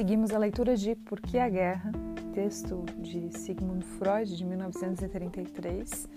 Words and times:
Seguimos 0.00 0.32
a 0.32 0.38
leitura 0.38 0.78
de 0.78 0.96
Por 0.96 1.20
que 1.20 1.38
a 1.38 1.46
Guerra, 1.46 1.92
texto 2.32 2.86
de 2.96 3.30
Sigmund 3.38 3.84
Freud, 3.84 4.34
de 4.34 4.46
1933. 4.46 6.08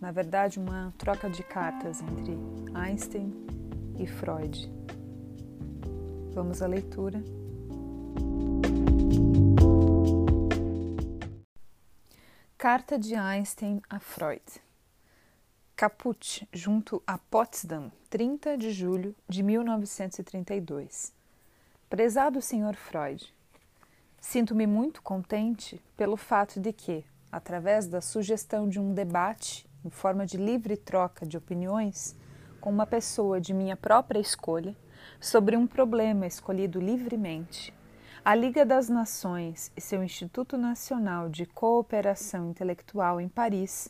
Na 0.00 0.12
verdade, 0.12 0.60
uma 0.60 0.94
troca 0.96 1.28
de 1.28 1.42
cartas 1.42 2.00
entre 2.00 2.38
Einstein 2.72 3.34
e 3.98 4.06
Freud. 4.06 4.72
Vamos 6.32 6.62
à 6.62 6.68
leitura. 6.68 7.24
Carta 12.56 12.96
de 12.96 13.16
Einstein 13.16 13.82
a 13.90 13.98
Freud. 13.98 14.44
Caput, 15.74 16.46
junto 16.52 17.02
a 17.04 17.18
Potsdam, 17.18 17.90
30 18.10 18.56
de 18.56 18.70
julho 18.70 19.12
de 19.28 19.42
1932. 19.42 21.23
Prezado 21.94 22.42
Sr. 22.42 22.74
Freud, 22.74 23.32
sinto-me 24.20 24.66
muito 24.66 25.00
contente 25.00 25.80
pelo 25.96 26.16
fato 26.16 26.58
de 26.58 26.72
que, 26.72 27.04
através 27.30 27.86
da 27.86 28.00
sugestão 28.00 28.68
de 28.68 28.80
um 28.80 28.92
debate 28.92 29.64
em 29.84 29.90
forma 29.90 30.26
de 30.26 30.36
livre 30.36 30.76
troca 30.76 31.24
de 31.24 31.36
opiniões 31.36 32.16
com 32.60 32.68
uma 32.68 32.84
pessoa 32.84 33.40
de 33.40 33.54
minha 33.54 33.76
própria 33.76 34.18
escolha 34.18 34.76
sobre 35.20 35.56
um 35.56 35.68
problema 35.68 36.26
escolhido 36.26 36.80
livremente, 36.80 37.72
a 38.24 38.34
Liga 38.34 38.66
das 38.66 38.88
Nações 38.88 39.70
e 39.76 39.80
seu 39.80 40.02
Instituto 40.02 40.58
Nacional 40.58 41.28
de 41.28 41.46
Cooperação 41.46 42.50
Intelectual 42.50 43.20
em 43.20 43.28
Paris 43.28 43.88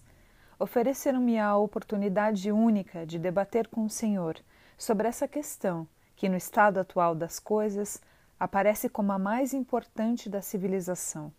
ofereceram-me 0.58 1.38
a 1.38 1.56
oportunidade 1.56 2.52
única 2.52 3.06
de 3.06 3.18
debater 3.18 3.66
com 3.66 3.86
o 3.86 3.88
senhor 3.88 4.36
sobre 4.76 5.08
essa 5.08 5.26
questão 5.26 5.88
que, 6.16 6.28
no 6.28 6.36
estado 6.36 6.78
atual 6.78 7.14
das 7.14 7.38
coisas, 7.38 8.00
aparece 8.38 8.88
como 8.88 9.12
a 9.12 9.18
mais 9.18 9.54
importante 9.54 10.28
da 10.28 10.40
civilização. 10.42 11.32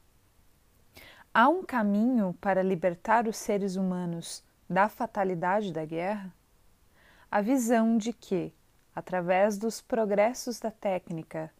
Há 1.33 1.49
um 1.49 1.63
caminho 1.63 2.35
para 2.39 2.63
libertar 2.63 3.27
os 3.27 3.35
seres 3.37 3.75
humanos 3.75 4.43
da 4.69 4.87
fatalidade 4.87 5.73
da 5.73 5.85
guerra? 5.85 6.33
A 7.29 7.41
visão 7.41 7.97
de 7.97 8.13
que, 8.13 8.53
através 8.95 9.57
dos 9.57 9.81
progressos 9.81 10.59
da 10.59 10.71
técnica, 10.71 11.51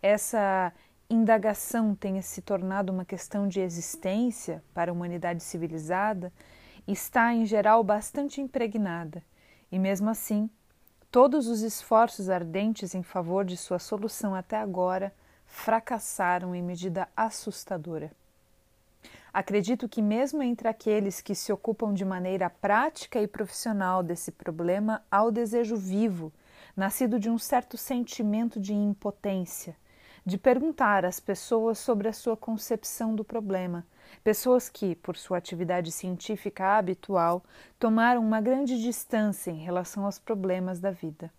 essa 0.00 0.72
indagação 1.10 1.94
tenha 1.94 2.22
se 2.22 2.40
tornado 2.42 2.92
uma 2.92 3.04
questão 3.04 3.48
de 3.48 3.60
existência 3.60 4.62
para 4.72 4.90
a 4.90 4.94
humanidade 4.94 5.42
civilizada 5.42 6.32
está, 6.86 7.32
em 7.32 7.46
geral, 7.46 7.82
bastante 7.82 8.40
impregnada, 8.40 9.22
e 9.72 9.78
mesmo 9.78 10.08
assim 10.10 10.48
Todos 11.14 11.46
os 11.46 11.62
esforços 11.62 12.28
ardentes 12.28 12.92
em 12.92 13.04
favor 13.04 13.44
de 13.44 13.56
sua 13.56 13.78
solução 13.78 14.34
até 14.34 14.56
agora 14.56 15.14
fracassaram 15.46 16.56
em 16.56 16.60
medida 16.60 17.08
assustadora. 17.16 18.10
Acredito 19.32 19.88
que, 19.88 20.02
mesmo 20.02 20.42
entre 20.42 20.66
aqueles 20.66 21.20
que 21.20 21.32
se 21.32 21.52
ocupam 21.52 21.94
de 21.94 22.04
maneira 22.04 22.50
prática 22.50 23.22
e 23.22 23.28
profissional 23.28 24.02
desse 24.02 24.32
problema, 24.32 25.04
há 25.08 25.22
o 25.22 25.30
desejo 25.30 25.76
vivo, 25.76 26.32
nascido 26.76 27.20
de 27.20 27.30
um 27.30 27.38
certo 27.38 27.76
sentimento 27.76 28.58
de 28.58 28.74
impotência, 28.74 29.76
de 30.26 30.36
perguntar 30.36 31.04
às 31.04 31.20
pessoas 31.20 31.78
sobre 31.78 32.08
a 32.08 32.12
sua 32.12 32.36
concepção 32.36 33.14
do 33.14 33.22
problema, 33.22 33.86
pessoas 34.22 34.68
que, 34.68 34.94
por 34.94 35.16
sua 35.16 35.38
atividade 35.38 35.92
científica 35.92 36.76
habitual, 36.76 37.42
tomaram 37.78 38.22
uma 38.22 38.40
grande 38.40 38.80
distância 38.80 39.50
em 39.50 39.58
relação 39.58 40.04
aos 40.04 40.18
problemas 40.18 40.80
da 40.80 40.90
vida. 40.90 41.32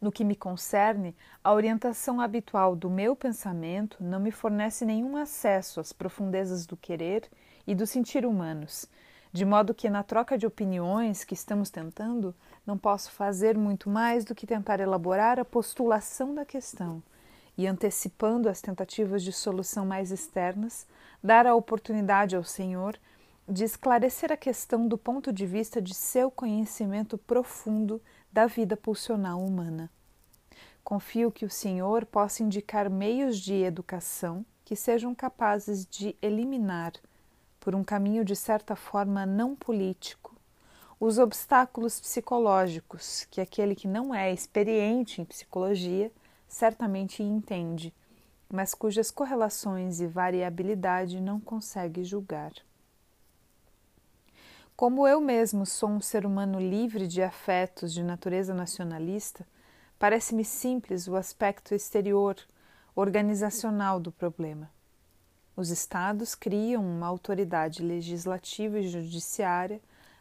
No 0.00 0.12
que 0.12 0.24
me 0.24 0.36
concerne, 0.36 1.16
a 1.42 1.52
orientação 1.52 2.20
habitual 2.20 2.76
do 2.76 2.90
meu 2.90 3.16
pensamento 3.16 3.96
não 4.02 4.20
me 4.20 4.30
fornece 4.30 4.84
nenhum 4.84 5.16
acesso 5.16 5.80
às 5.80 5.92
profundezas 5.92 6.66
do 6.66 6.76
querer 6.76 7.28
e 7.66 7.74
do 7.74 7.86
sentir 7.86 8.26
humanos, 8.26 8.86
de 9.32 9.44
modo 9.44 9.74
que 9.74 9.88
na 9.88 10.02
troca 10.02 10.36
de 10.36 10.46
opiniões 10.46 11.24
que 11.24 11.34
estamos 11.34 11.70
tentando, 11.70 12.34
não 12.66 12.76
posso 12.76 13.10
fazer 13.10 13.56
muito 13.56 13.88
mais 13.88 14.24
do 14.24 14.34
que 14.34 14.46
tentar 14.46 14.80
elaborar 14.80 15.38
a 15.38 15.44
postulação 15.44 16.34
da 16.34 16.44
questão 16.44 17.02
e, 17.56 17.66
antecipando 17.66 18.48
as 18.48 18.60
tentativas 18.60 19.22
de 19.22 19.32
solução 19.32 19.86
mais 19.86 20.10
externas, 20.10 20.86
dar 21.22 21.46
a 21.46 21.54
oportunidade 21.54 22.36
ao 22.36 22.44
Senhor 22.44 22.98
de 23.48 23.64
esclarecer 23.64 24.32
a 24.32 24.36
questão 24.36 24.88
do 24.88 24.98
ponto 24.98 25.32
de 25.32 25.46
vista 25.46 25.80
de 25.80 25.94
seu 25.94 26.30
conhecimento 26.30 27.16
profundo 27.16 28.02
da 28.32 28.46
vida 28.46 28.76
pulsional 28.76 29.40
humana. 29.40 29.90
Confio 30.82 31.30
que 31.30 31.44
o 31.44 31.50
Senhor 31.50 32.04
possa 32.04 32.42
indicar 32.42 32.90
meios 32.90 33.38
de 33.38 33.54
educação 33.54 34.44
que 34.64 34.76
sejam 34.76 35.14
capazes 35.14 35.86
de 35.86 36.16
eliminar, 36.20 36.92
por 37.60 37.74
um 37.74 37.84
caminho 37.84 38.24
de 38.24 38.36
certa 38.36 38.76
forma 38.76 39.24
não 39.24 39.54
político, 39.56 40.36
os 40.98 41.18
obstáculos 41.18 42.00
psicológicos 42.00 43.26
que 43.30 43.40
aquele 43.40 43.74
que 43.74 43.86
não 43.86 44.14
é 44.14 44.32
experiente 44.32 45.20
em 45.20 45.24
psicologia 45.24 46.10
certamente 46.48 47.22
entende, 47.22 47.92
mas 48.48 48.74
cujas 48.74 49.10
correlações 49.10 50.00
e 50.00 50.06
variabilidade 50.06 51.20
não 51.20 51.40
consegue 51.40 52.04
julgar. 52.04 52.52
Como 54.76 55.08
eu 55.08 55.20
mesmo 55.20 55.64
sou 55.64 55.88
um 55.88 56.00
ser 56.00 56.26
humano 56.26 56.60
livre 56.60 57.06
de 57.06 57.22
afetos 57.22 57.92
de 57.92 58.02
natureza 58.02 58.54
nacionalista, 58.54 59.46
parece-me 59.98 60.44
simples 60.44 61.08
o 61.08 61.16
aspecto 61.16 61.74
exterior, 61.74 62.36
organizacional 62.94 63.98
do 63.98 64.12
problema. 64.12 64.70
Os 65.56 65.70
Estados 65.70 66.34
criam 66.34 66.84
uma 66.84 67.06
autoridade 67.06 67.82
legislativa 67.82 68.78
e 68.78 68.88
judiciária 68.88 69.80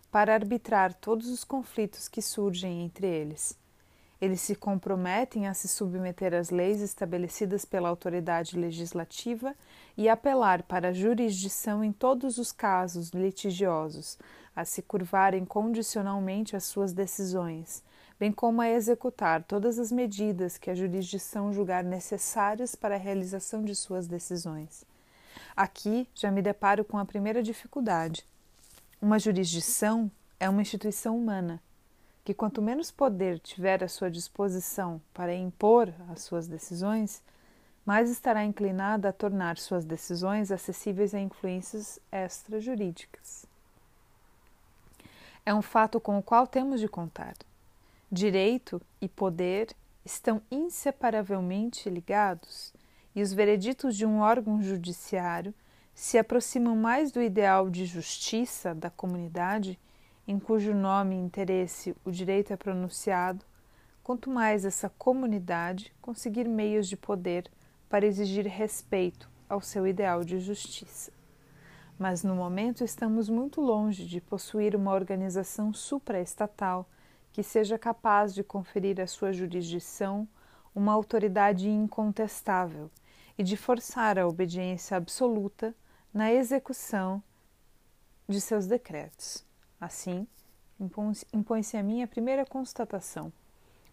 para 0.09 0.33
arbitrar 0.33 0.93
todos 0.93 1.27
os 1.27 1.43
conflitos 1.43 2.07
que 2.07 2.21
surgem 2.21 2.83
entre 2.85 3.05
eles 3.05 3.59
eles 4.19 4.41
se 4.41 4.55
comprometem 4.55 5.47
a 5.47 5.53
se 5.53 5.67
submeter 5.67 6.33
às 6.33 6.49
leis 6.49 6.81
estabelecidas 6.81 7.65
pela 7.65 7.89
autoridade 7.89 8.57
legislativa 8.57 9.53
e 9.97 10.07
apelar 10.07 10.63
para 10.63 10.89
a 10.89 10.93
jurisdição 10.93 11.83
em 11.83 11.91
todos 11.91 12.37
os 12.37 12.51
casos 12.51 13.09
litigiosos, 13.09 14.17
a 14.55 14.63
se 14.63 14.81
curvarem 14.81 15.43
condicionalmente 15.43 16.55
às 16.55 16.63
suas 16.63 16.93
decisões, 16.93 17.83
bem 18.17 18.31
como 18.31 18.61
a 18.61 18.69
executar 18.69 19.43
todas 19.43 19.77
as 19.77 19.91
medidas 19.91 20.57
que 20.57 20.69
a 20.69 20.75
jurisdição 20.75 21.51
julgar 21.51 21.83
necessárias 21.83 22.73
para 22.73 22.95
a 22.95 22.99
realização 22.99 23.63
de 23.63 23.75
suas 23.75 24.07
decisões. 24.07 24.85
Aqui 25.55 26.07
já 26.15 26.31
me 26.31 26.41
deparo 26.41 26.85
com 26.85 26.97
a 26.97 27.05
primeira 27.05 27.43
dificuldade. 27.43 28.25
Uma 29.01 29.19
jurisdição 29.19 30.09
é 30.39 30.49
uma 30.49 30.61
instituição 30.61 31.17
humana 31.17 31.61
que 32.25 32.33
quanto 32.33 32.59
menos 32.59 32.89
poder 32.89 33.39
tiver 33.39 33.83
à 33.83 33.87
sua 33.87 34.09
disposição 34.09 34.99
para 35.13 35.35
impor 35.35 35.93
as 36.09 36.23
suas 36.23 36.47
decisões, 36.47 37.21
mais 37.85 38.09
estará 38.09 38.43
inclinada 38.43 39.09
a 39.09 39.13
tornar 39.13 39.59
suas 39.59 39.85
decisões 39.85 40.51
acessíveis 40.51 41.13
a 41.13 41.19
influências 41.19 41.99
extrajurídicas. 42.11 43.45
É 45.45 45.53
um 45.53 45.61
fato 45.61 45.99
com 45.99 46.17
o 46.17 46.23
qual 46.23 46.47
temos 46.47 46.79
de 46.79 46.87
contar. 46.87 47.35
Direito 48.11 48.81
e 48.99 49.07
poder 49.07 49.75
estão 50.03 50.41
inseparavelmente 50.49 51.87
ligados, 51.91 52.73
e 53.15 53.21
os 53.21 53.33
vereditos 53.33 53.95
de 53.95 54.03
um 54.03 54.19
órgão 54.19 54.63
judiciário 54.63 55.53
se 55.93 56.17
aproximam 56.17 56.75
mais 56.75 57.11
do 57.11 57.21
ideal 57.21 57.69
de 57.69 57.85
justiça 57.85 58.73
da 58.73 58.89
comunidade 58.89 59.79
em 60.27 60.39
cujo 60.39 60.73
nome 60.73 61.15
e 61.15 61.19
interesse 61.19 61.95
o 62.03 62.11
direito 62.11 62.51
é 62.51 62.57
pronunciado, 62.57 63.45
quanto 64.03 64.29
mais 64.29 64.65
essa 64.65 64.89
comunidade 64.89 65.93
conseguir 66.01 66.47
meios 66.47 66.87
de 66.87 66.97
poder 66.97 67.49
para 67.87 68.05
exigir 68.05 68.45
respeito 68.47 69.29
ao 69.47 69.61
seu 69.61 69.87
ideal 69.87 70.23
de 70.23 70.39
justiça. 70.39 71.11
Mas 71.97 72.23
no 72.23 72.35
momento 72.35 72.83
estamos 72.83 73.29
muito 73.29 73.61
longe 73.61 74.05
de 74.05 74.19
possuir 74.19 74.75
uma 74.75 74.93
organização 74.93 75.73
supraestatal 75.73 76.87
que 77.31 77.43
seja 77.43 77.77
capaz 77.77 78.33
de 78.33 78.43
conferir 78.43 78.99
à 78.99 79.07
sua 79.07 79.31
jurisdição 79.31 80.27
uma 80.73 80.91
autoridade 80.91 81.69
incontestável 81.69 82.89
e 83.37 83.43
de 83.43 83.55
forçar 83.55 84.17
a 84.17 84.27
obediência 84.27 84.97
absoluta 84.97 85.73
na 86.13 86.33
execução 86.33 87.21
de 88.27 88.41
seus 88.41 88.65
decretos. 88.67 89.45
Assim, 89.79 90.27
impõe-se 91.33 91.77
a 91.77 91.83
mim 91.83 92.01
a 92.01 92.07
primeira 92.07 92.45
constatação. 92.45 93.31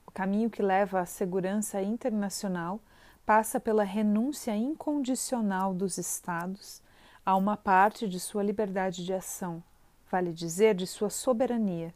O 0.07 0.11
caminho 0.11 0.51
que 0.51 0.63
leva 0.63 1.01
à 1.01 1.07
segurança 1.07 1.81
internacional 1.83 2.81
passa 3.25 3.61
pela 3.61 3.85
renúncia 3.85 4.55
incondicional 4.57 5.73
dos 5.73 5.97
Estados 5.99 6.83
a 7.25 7.37
uma 7.37 7.57
parte 7.57 8.09
de 8.09 8.19
sua 8.19 8.43
liberdade 8.43 9.05
de 9.05 9.13
ação, 9.13 9.63
vale 10.11 10.33
dizer, 10.33 10.75
de 10.75 10.87
sua 10.87 11.09
soberania, 11.09 11.95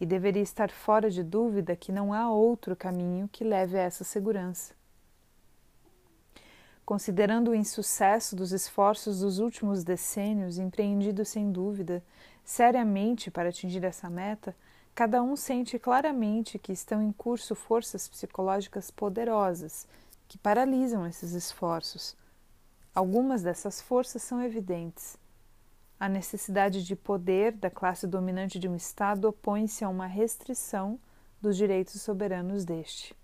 e 0.00 0.06
deveria 0.06 0.42
estar 0.42 0.70
fora 0.70 1.10
de 1.10 1.22
dúvida 1.22 1.76
que 1.76 1.92
não 1.92 2.12
há 2.12 2.30
outro 2.30 2.74
caminho 2.74 3.28
que 3.28 3.44
leve 3.44 3.76
a 3.76 3.82
essa 3.82 4.04
segurança. 4.04 4.74
considerando 6.84 7.52
o 7.52 7.54
insucesso 7.54 8.36
dos 8.36 8.52
esforços 8.52 9.20
dos 9.20 9.38
últimos 9.38 9.84
decênios, 9.84 10.58
empreendidos 10.58 11.28
sem 11.28 11.50
dúvida, 11.50 12.02
seriamente 12.44 13.30
para 13.30 13.48
atingir 13.48 13.84
essa 13.84 14.10
meta, 14.10 14.54
cada 14.94 15.22
um 15.22 15.36
sente 15.36 15.78
claramente 15.78 16.58
que 16.58 16.72
estão 16.72 17.02
em 17.02 17.12
curso 17.12 17.54
forças 17.54 18.08
psicológicas 18.08 18.90
poderosas 18.90 19.86
que 20.28 20.38
paralisam 20.38 21.06
esses 21.06 21.32
esforços. 21.32 22.16
Algumas 22.94 23.42
dessas 23.42 23.80
forças 23.80 24.22
são 24.22 24.42
evidentes. 24.42 25.16
A 25.98 26.08
necessidade 26.08 26.84
de 26.84 26.96
poder 26.96 27.52
da 27.52 27.70
classe 27.70 28.06
dominante 28.06 28.58
de 28.58 28.68
um 28.68 28.74
Estado 28.74 29.26
opõe-se 29.28 29.84
a 29.84 29.88
uma 29.88 30.06
restrição 30.06 30.98
dos 31.40 31.56
direitos 31.56 32.00
soberanos 32.02 32.64
deste. 32.64 33.14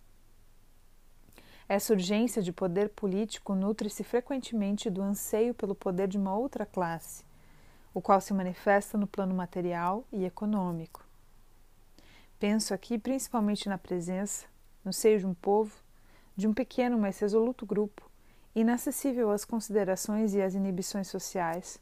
Essa 1.69 1.93
urgência 1.93 2.41
de 2.41 2.51
poder 2.51 2.89
político 2.91 3.55
nutre-se 3.55 4.03
frequentemente 4.03 4.89
do 4.89 5.03
anseio 5.03 5.53
pelo 5.53 5.75
poder 5.75 6.09
de 6.09 6.17
uma 6.17 6.35
outra 6.35 6.65
classe, 6.65 7.25
o 7.99 8.01
qual 8.01 8.21
se 8.21 8.33
manifesta 8.33 8.97
no 8.97 9.09
plano 9.09 9.35
material 9.35 10.07
e 10.13 10.25
econômico. 10.25 11.05
Penso 12.39 12.73
aqui 12.73 12.97
principalmente 12.97 13.69
na 13.69 13.77
presença, 13.77 14.47
no 14.85 14.93
seio 14.93 15.19
de 15.19 15.27
um 15.27 15.35
povo, 15.35 15.75
de 16.37 16.47
um 16.47 16.55
pequeno, 16.55 16.97
mas 16.97 17.19
resoluto 17.19 17.67
grupo, 17.67 18.09
inacessível 18.55 19.33
às 19.33 19.45
considerações 19.45 20.33
e 20.33 20.41
às 20.41 20.55
inibições 20.55 21.09
sociais, 21.09 21.81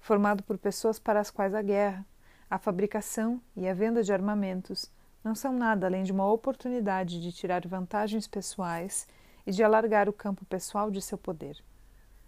formado 0.00 0.42
por 0.42 0.56
pessoas 0.56 0.98
para 0.98 1.20
as 1.20 1.30
quais 1.30 1.54
a 1.54 1.60
guerra, 1.60 2.06
a 2.48 2.58
fabricação 2.58 3.38
e 3.54 3.68
a 3.68 3.74
venda 3.74 4.02
de 4.02 4.14
armamentos 4.14 4.90
não 5.22 5.34
são 5.34 5.52
nada 5.52 5.86
além 5.86 6.04
de 6.04 6.12
uma 6.12 6.26
oportunidade 6.26 7.20
de 7.20 7.32
tirar 7.32 7.68
vantagens 7.68 8.26
pessoais 8.26 9.06
e 9.46 9.52
de 9.52 9.62
alargar 9.62 10.08
o 10.08 10.12
campo 10.14 10.42
pessoal 10.46 10.90
de 10.90 11.02
seu 11.02 11.18
poder. 11.18 11.62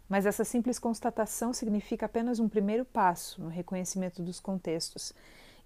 Mas 0.09 0.27
essa 0.27 0.45
simples 0.45 0.79
constatação 0.79 1.53
significa 1.53 2.07
apenas 2.07 2.39
um 2.39 2.49
primeiro 2.49 2.85
passo 2.85 3.41
no 3.41 3.49
reconhecimento 3.49 4.23
dos 4.23 4.41
contextos. 4.41 5.13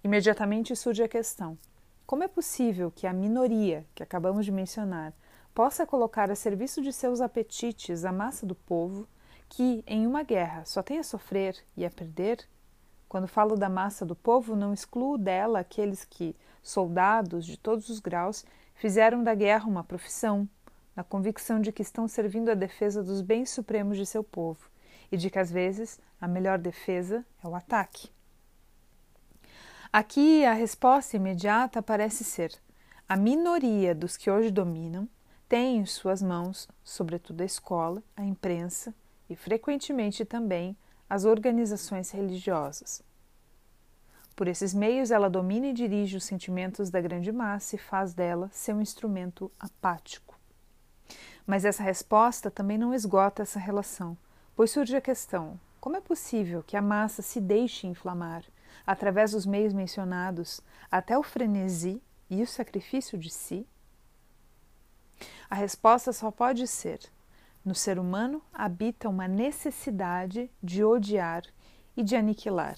Imediatamente 0.03 0.75
surge 0.75 1.03
a 1.03 1.07
questão: 1.07 1.57
como 2.05 2.23
é 2.23 2.27
possível 2.27 2.89
que 2.89 3.05
a 3.05 3.11
minoria 3.11 3.85
que 3.93 4.01
acabamos 4.01 4.45
de 4.45 4.51
mencionar 4.51 5.13
possa 5.53 5.85
colocar 5.85 6.31
a 6.31 6.35
serviço 6.35 6.81
de 6.81 6.93
seus 6.93 7.19
apetites 7.19 8.05
a 8.05 8.11
massa 8.11 8.45
do 8.45 8.55
povo 8.55 9.07
que, 9.49 9.83
em 9.87 10.05
uma 10.05 10.23
guerra, 10.23 10.63
só 10.65 10.81
tem 10.81 10.99
a 10.99 11.03
sofrer 11.03 11.57
e 11.75 11.85
a 11.85 11.89
perder? 11.89 12.47
Quando 13.09 13.27
falo 13.27 13.55
da 13.55 13.67
massa 13.67 14.05
do 14.05 14.15
povo, 14.15 14.55
não 14.55 14.73
excluo 14.73 15.17
dela 15.17 15.59
aqueles 15.59 16.05
que, 16.05 16.35
soldados 16.61 17.45
de 17.45 17.57
todos 17.57 17.89
os 17.89 17.99
graus, 17.99 18.45
fizeram 18.75 19.23
da 19.23 19.33
guerra 19.33 19.67
uma 19.67 19.83
profissão, 19.83 20.47
na 20.97 21.03
convicção 21.03 21.61
de 21.61 21.71
que 21.71 21.83
estão 21.83 22.07
servindo 22.07 22.49
a 22.49 22.55
defesa 22.55 23.03
dos 23.03 23.21
bens 23.21 23.51
supremos 23.51 23.97
de 23.97 24.05
seu 24.05 24.23
povo 24.23 24.67
e 25.11 25.15
de 25.15 25.29
que, 25.29 25.37
às 25.37 25.51
vezes, 25.51 25.99
a 26.19 26.27
melhor 26.27 26.57
defesa 26.57 27.23
é 27.43 27.47
o 27.47 27.53
ataque. 27.53 28.09
Aqui 29.93 30.43
a 30.43 30.53
resposta 30.53 31.15
imediata 31.15 31.83
parece 31.83 32.23
ser: 32.23 32.51
a 33.07 33.15
minoria 33.15 33.93
dos 33.93 34.17
que 34.17 34.31
hoje 34.31 34.49
dominam 34.49 35.07
tem 35.47 35.77
em 35.77 35.85
suas 35.85 36.19
mãos, 36.19 36.67
sobretudo 36.83 37.41
a 37.41 37.45
escola, 37.45 38.03
a 38.15 38.25
imprensa 38.25 38.91
e, 39.29 39.35
frequentemente 39.35 40.25
também, 40.25 40.75
as 41.07 41.25
organizações 41.25 42.09
religiosas. 42.09 43.03
Por 44.35 44.47
esses 44.47 44.73
meios, 44.73 45.11
ela 45.11 45.29
domina 45.29 45.67
e 45.67 45.73
dirige 45.73 46.17
os 46.17 46.23
sentimentos 46.23 46.89
da 46.89 46.99
grande 46.99 47.31
massa 47.31 47.75
e 47.75 47.79
faz 47.79 48.15
dela 48.15 48.49
seu 48.51 48.81
instrumento 48.81 49.51
apático. 49.59 50.26
Mas 51.45 51.65
essa 51.65 51.83
resposta 51.83 52.51
também 52.51 52.77
não 52.77 52.93
esgota 52.93 53.41
essa 53.41 53.59
relação, 53.59 54.17
pois 54.55 54.71
surge 54.71 54.95
a 54.95 55.01
questão: 55.01 55.59
como 55.79 55.95
é 55.95 56.01
possível 56.01 56.63
que 56.63 56.75
a 56.75 56.81
massa 56.81 57.21
se 57.21 57.39
deixe 57.39 57.87
inflamar, 57.87 58.43
através 58.85 59.31
dos 59.31 59.45
meios 59.45 59.73
mencionados, 59.73 60.61
até 60.91 61.17
o 61.17 61.23
frenesi 61.23 62.01
e 62.29 62.41
o 62.41 62.47
sacrifício 62.47 63.17
de 63.17 63.29
si? 63.29 63.67
A 65.49 65.55
resposta 65.55 66.11
só 66.11 66.29
pode 66.29 66.67
ser: 66.67 66.99
no 67.63 67.73
ser 67.73 67.99
humano 67.99 68.41
habita 68.51 69.07
uma 69.07 69.27
necessidade 69.27 70.51
de 70.61 70.83
odiar 70.83 71.43
e 71.95 72.03
de 72.03 72.15
aniquilar. 72.15 72.77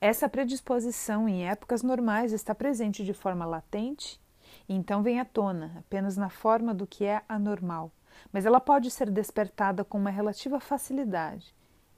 Essa 0.00 0.28
predisposição 0.28 1.28
em 1.28 1.48
épocas 1.48 1.82
normais 1.82 2.32
está 2.32 2.54
presente 2.54 3.04
de 3.04 3.14
forma 3.14 3.46
latente 3.46 4.20
e 4.68 4.74
então 4.74 5.02
vem 5.02 5.20
à 5.20 5.24
tona 5.24 5.76
apenas 5.78 6.16
na 6.16 6.28
forma 6.28 6.74
do 6.74 6.86
que 6.86 7.04
é 7.04 7.22
anormal, 7.28 7.92
mas 8.32 8.46
ela 8.46 8.60
pode 8.60 8.90
ser 8.90 9.10
despertada 9.10 9.84
com 9.84 9.98
uma 9.98 10.10
relativa 10.10 10.58
facilidade 10.58 11.54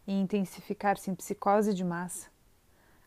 e 0.07 0.13
intensificar-se 0.13 1.11
em 1.11 1.15
psicose 1.15 1.73
de 1.75 1.85
massa. 1.85 2.29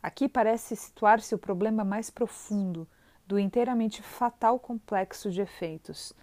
Aqui 0.01 0.27
parece 0.27 0.75
situar-se 0.75 1.35
o 1.35 1.37
problema 1.37 1.83
mais 1.83 2.09
profundo 2.09 2.87
do 3.27 3.37
inteiramente 3.37 4.01
fatal 4.01 4.59
complexo 4.59 5.29
de 5.29 5.41
efeitos. 5.41 6.13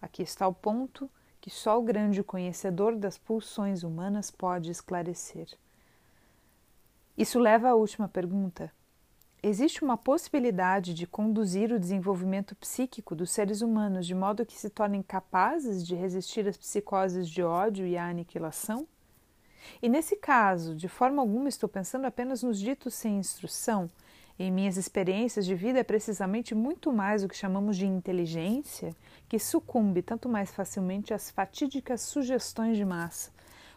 Aqui 0.00 0.22
está 0.22 0.48
o 0.48 0.54
ponto 0.54 1.10
que 1.40 1.50
só 1.50 1.78
o 1.78 1.82
grande 1.82 2.22
conhecedor 2.22 2.96
das 2.96 3.16
pulsões 3.16 3.82
humanas 3.82 4.30
pode 4.30 4.70
esclarecer. 4.70 5.46
Isso 7.16 7.38
leva 7.38 7.68
à 7.68 7.74
última 7.74 8.08
pergunta: 8.08 8.72
Existe 9.48 9.84
uma 9.84 9.96
possibilidade 9.96 10.92
de 10.92 11.06
conduzir 11.06 11.70
o 11.70 11.78
desenvolvimento 11.78 12.56
psíquico 12.56 13.14
dos 13.14 13.30
seres 13.30 13.62
humanos 13.62 14.04
de 14.04 14.12
modo 14.12 14.44
que 14.44 14.58
se 14.58 14.68
tornem 14.68 15.04
capazes 15.04 15.86
de 15.86 15.94
resistir 15.94 16.48
às 16.48 16.56
psicoses 16.56 17.28
de 17.30 17.44
ódio 17.44 17.86
e 17.86 17.96
à 17.96 18.08
aniquilação? 18.08 18.88
E 19.80 19.88
nesse 19.88 20.16
caso, 20.16 20.74
de 20.74 20.88
forma 20.88 21.22
alguma 21.22 21.48
estou 21.48 21.68
pensando 21.68 22.06
apenas 22.06 22.42
nos 22.42 22.58
ditos 22.58 22.94
sem 22.94 23.18
instrução. 23.20 23.88
Em 24.36 24.50
minhas 24.50 24.76
experiências 24.76 25.46
de 25.46 25.54
vida 25.54 25.78
é 25.78 25.84
precisamente 25.84 26.52
muito 26.52 26.92
mais 26.92 27.22
o 27.22 27.28
que 27.28 27.36
chamamos 27.36 27.76
de 27.76 27.86
inteligência 27.86 28.96
que 29.28 29.38
sucumbe 29.38 30.02
tanto 30.02 30.28
mais 30.28 30.50
facilmente 30.50 31.14
às 31.14 31.30
fatídicas 31.30 32.00
sugestões 32.00 32.76
de 32.76 32.84
massa, 32.84 33.30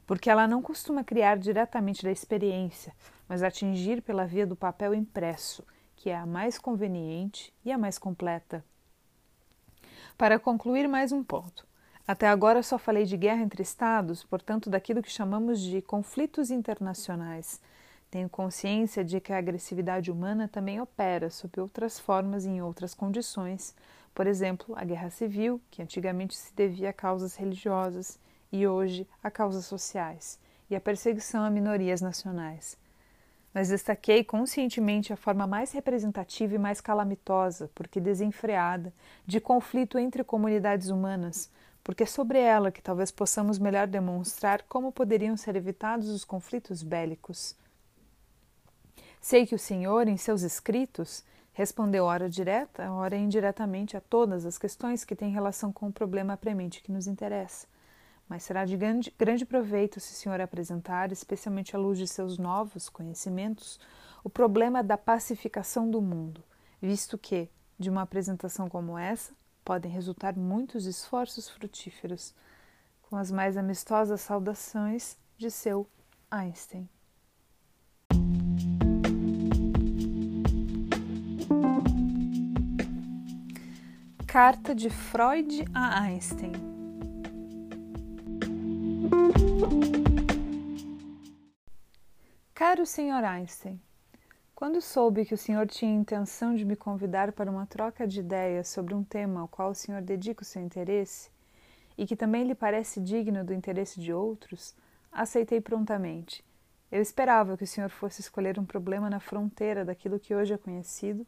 porque 0.09 0.27
ela 0.27 0.47
não 0.47 0.59
costuma 0.59 1.03
criar 1.03 1.37
diretamente 1.37 2.01
da 2.01 2.11
experiência, 2.11 2.95
mas 3.27 3.43
atingir 3.43 4.01
pela 4.01 4.25
via 4.25 4.47
do 4.47 4.55
papel 4.55 4.95
impresso, 4.95 5.63
que 5.95 6.09
é 6.09 6.17
a 6.17 6.25
mais 6.25 6.57
conveniente 6.57 7.53
e 7.63 7.71
a 7.71 7.77
mais 7.77 7.99
completa. 7.99 8.65
Para 10.17 10.39
concluir, 10.39 10.87
mais 10.87 11.11
um 11.11 11.23
ponto. 11.23 11.63
Até 12.07 12.27
agora 12.27 12.63
só 12.63 12.79
falei 12.79 13.05
de 13.05 13.15
guerra 13.15 13.43
entre 13.43 13.61
Estados, 13.61 14.23
portanto, 14.23 14.67
daquilo 14.67 15.03
que 15.03 15.11
chamamos 15.11 15.61
de 15.61 15.79
conflitos 15.79 16.49
internacionais. 16.49 17.61
Tenho 18.09 18.27
consciência 18.27 19.05
de 19.05 19.19
que 19.21 19.31
a 19.31 19.37
agressividade 19.37 20.09
humana 20.09 20.47
também 20.47 20.81
opera 20.81 21.29
sob 21.29 21.61
outras 21.61 21.99
formas 21.99 22.45
e 22.45 22.49
em 22.49 22.63
outras 22.63 22.95
condições, 22.95 23.75
por 24.15 24.25
exemplo, 24.25 24.73
a 24.75 24.83
guerra 24.83 25.11
civil, 25.11 25.61
que 25.69 25.83
antigamente 25.83 26.35
se 26.35 26.51
devia 26.55 26.89
a 26.89 26.93
causas 26.93 27.35
religiosas 27.35 28.17
e 28.51 28.67
hoje 28.67 29.07
a 29.23 29.29
causas 29.31 29.65
sociais, 29.65 30.39
e 30.69 30.75
a 30.75 30.81
perseguição 30.81 31.43
a 31.43 31.49
minorias 31.49 32.01
nacionais 32.01 32.77
mas 33.53 33.69
destaquei 33.69 34.23
conscientemente 34.23 35.11
a 35.11 35.17
forma 35.17 35.47
mais 35.47 35.71
representativa 35.71 36.55
e 36.55 36.59
mais 36.59 36.79
calamitosa, 36.79 37.69
porque 37.73 37.99
desenfreada, 37.99 38.93
de 39.25 39.39
conflito 39.39 39.97
entre 39.97 40.23
comunidades 40.23 40.89
humanas, 40.89 41.49
porque 41.83 42.03
é 42.03 42.05
sobre 42.05 42.39
ela 42.39 42.71
que 42.71 42.81
talvez 42.81 43.09
possamos 43.09 43.57
melhor 43.57 43.87
demonstrar 43.87 44.63
como 44.63 44.91
poderiam 44.91 45.35
ser 45.35 45.55
evitados 45.55 46.09
os 46.09 46.23
conflitos 46.23 46.83
bélicos. 46.83 47.55
Sei 49.19 49.45
que 49.45 49.55
o 49.55 49.59
Senhor, 49.59 50.07
em 50.07 50.15
seus 50.15 50.43
escritos, 50.43 51.23
respondeu 51.51 52.05
ora 52.05 52.29
direta, 52.29 52.89
ora 52.91 53.17
indiretamente 53.17 53.97
a 53.97 54.01
todas 54.01 54.45
as 54.45 54.57
questões 54.57 55.03
que 55.03 55.15
têm 55.15 55.31
relação 55.31 55.73
com 55.73 55.87
o 55.87 55.93
problema 55.93 56.37
premente 56.37 56.81
que 56.81 56.91
nos 56.91 57.07
interessa 57.07 57.67
mas 58.29 58.43
será 58.43 58.63
de 58.63 58.77
grande, 58.77 59.11
grande 59.17 59.43
proveito 59.43 59.99
se 59.99 60.13
o 60.13 60.15
senhor 60.15 60.39
apresentar, 60.39 61.11
especialmente 61.11 61.75
à 61.75 61.79
luz 61.79 61.97
de 61.97 62.07
seus 62.07 62.37
novos 62.37 62.87
conhecimentos, 62.87 63.79
o 64.23 64.29
problema 64.29 64.83
da 64.83 64.95
pacificação 64.95 65.89
do 65.89 65.99
mundo, 65.99 66.43
visto 66.79 67.17
que, 67.17 67.49
de 67.77 67.89
uma 67.89 68.03
apresentação 68.03 68.69
como 68.69 68.97
essa, 68.99 69.33
podem 69.65 69.91
resultar 69.91 70.35
muitos 70.35 70.85
esforços 70.85 71.49
frutíferos. 71.49 72.35
Com 73.09 73.15
as 73.15 73.31
mais 73.31 73.57
amistosas 73.57 74.21
saudações 74.21 75.17
de 75.35 75.49
seu 75.49 75.89
Einstein. 76.29 76.87
Carta 84.27 84.75
de 84.75 84.91
Freud 84.91 85.65
a 85.73 86.01
Einstein 86.01 86.78
Caro 92.53 92.85
Sr. 92.85 93.23
Einstein, 93.25 93.81
quando 94.55 94.81
soube 94.81 95.25
que 95.25 95.33
o 95.33 95.37
senhor 95.37 95.67
tinha 95.67 95.93
intenção 95.93 96.55
de 96.55 96.63
me 96.63 96.75
convidar 96.75 97.31
para 97.31 97.49
uma 97.51 97.65
troca 97.65 98.07
de 98.07 98.19
ideias 98.19 98.67
sobre 98.67 98.93
um 98.93 99.03
tema 99.03 99.41
ao 99.41 99.47
qual 99.47 99.71
o 99.71 99.75
senhor 99.75 100.01
dedica 100.01 100.43
o 100.43 100.45
seu 100.45 100.61
interesse, 100.61 101.29
e 101.97 102.05
que 102.05 102.15
também 102.15 102.43
lhe 102.45 102.55
parece 102.55 103.01
digno 103.01 103.43
do 103.43 103.53
interesse 103.53 103.99
de 103.99 104.13
outros, 104.13 104.75
aceitei 105.11 105.59
prontamente. 105.59 106.43
Eu 106.91 107.01
esperava 107.01 107.57
que 107.57 107.63
o 107.63 107.67
senhor 107.67 107.89
fosse 107.89 108.21
escolher 108.21 108.57
um 108.59 108.65
problema 108.65 109.09
na 109.09 109.19
fronteira 109.19 109.83
daquilo 109.83 110.19
que 110.19 110.33
hoje 110.33 110.53
é 110.53 110.57
conhecido, 110.57 111.27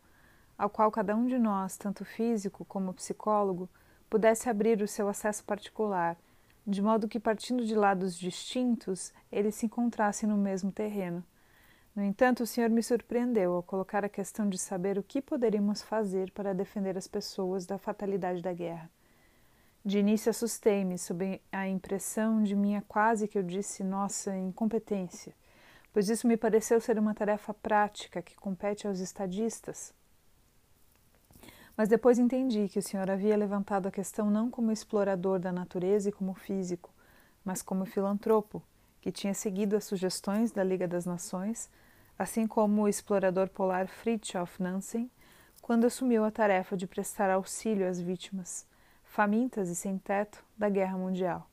ao 0.58 0.70
qual 0.70 0.92
cada 0.92 1.16
um 1.16 1.26
de 1.26 1.38
nós, 1.38 1.76
tanto 1.76 2.06
físico 2.06 2.64
como 2.66 2.94
psicólogo, 2.94 3.70
pudesse 4.10 4.50
abrir 4.50 4.82
o 4.82 4.88
seu 4.88 5.10
acesso 5.10 5.44
particular, 5.44 6.18
de 6.65 6.82
modo 6.82 7.08
que, 7.08 7.20
partindo 7.20 7.65
de 7.65 7.75
lados 7.75 8.18
distintos, 8.18 9.13
eles 9.32 9.56
se 9.56 9.65
encontrassem 9.65 10.30
no 10.30 10.38
mesmo 10.38 10.72
terreno. 10.72 11.24
No 11.96 12.03
entanto, 12.03 12.44
o 12.44 12.48
senhor 12.48 12.70
me 12.70 12.82
surpreendeu 12.82 13.53
ao 13.53 13.63
colocar 13.63 14.06
a 14.06 14.10
questão 14.10 14.48
de 14.48 14.58
saber 14.58 14.98
o 14.98 15.03
que 15.03 15.22
poderíamos 15.22 15.82
fazer 15.82 16.32
para 16.32 16.53
defender 16.53 16.98
as 16.98 17.08
pessoas 17.08 17.65
da 17.65 17.77
fatalidade 17.77 18.41
da 18.41 18.53
guerra. 18.53 18.89
De 19.84 19.98
início 19.98 20.30
assustei-me 20.30 20.98
sob 20.98 21.41
a 21.51 21.68
impressão 21.68 22.44
de 22.44 22.56
minha 22.56 22.84
quase 22.88 23.27
que 23.27 23.38
eu 23.38 23.44
disse 23.44 23.84
nossa 23.84 24.38
incompetência, 24.38 25.34
pois 25.91 26.08
isso 26.08 26.27
me 26.27 26.38
pareceu 26.38 26.80
ser 26.80 27.00
uma 27.00 27.15
tarefa 27.15 27.53
prática 27.53 28.22
que 28.22 28.36
compete 28.36 28.88
aos 28.88 29.00
estadistas. 29.00 29.94
Mas 31.75 31.88
depois 31.88 32.20
entendi 32.20 32.68
que 32.68 32.80
o 32.80 32.82
senhor 32.82 33.10
havia 33.10 33.38
levantado 33.38 33.88
a 33.88 33.92
questão 33.92 34.30
não 34.30 34.50
como 34.50 34.72
explorador 34.72 35.40
da 35.40 35.51
natureza 35.51 36.10
e 36.10 36.12
como 36.12 36.34
físico, 36.34 36.94
mas 37.44 37.62
como 37.62 37.86
filantropo, 37.86 38.62
que 39.00 39.12
tinha 39.12 39.34
seguido 39.34 39.75
as 39.75 39.86
sugestões 39.86 40.51
da 40.51 40.63
Liga 40.63 40.88
das 40.88 41.06
Nações, 41.06 41.70
assim 42.18 42.46
como 42.46 42.84
o 42.84 42.88
explorador 42.88 43.50
polar 43.50 43.88
Fridtjof 43.88 44.62
Nansen, 44.62 45.10
quando 45.62 45.86
assumiu 45.86 46.24
a 46.24 46.32
tarefa 46.32 46.75
de 46.75 46.86
prestar 46.86 47.30
auxílio 47.30 47.88
às 47.88 48.00
vítimas, 48.00 48.68
famintas 49.04 49.70
e 49.70 49.75
sem 49.75 49.98
teto, 49.98 50.44
da 50.58 50.70
Guerra 50.70 50.98
Mundial. 50.98 51.50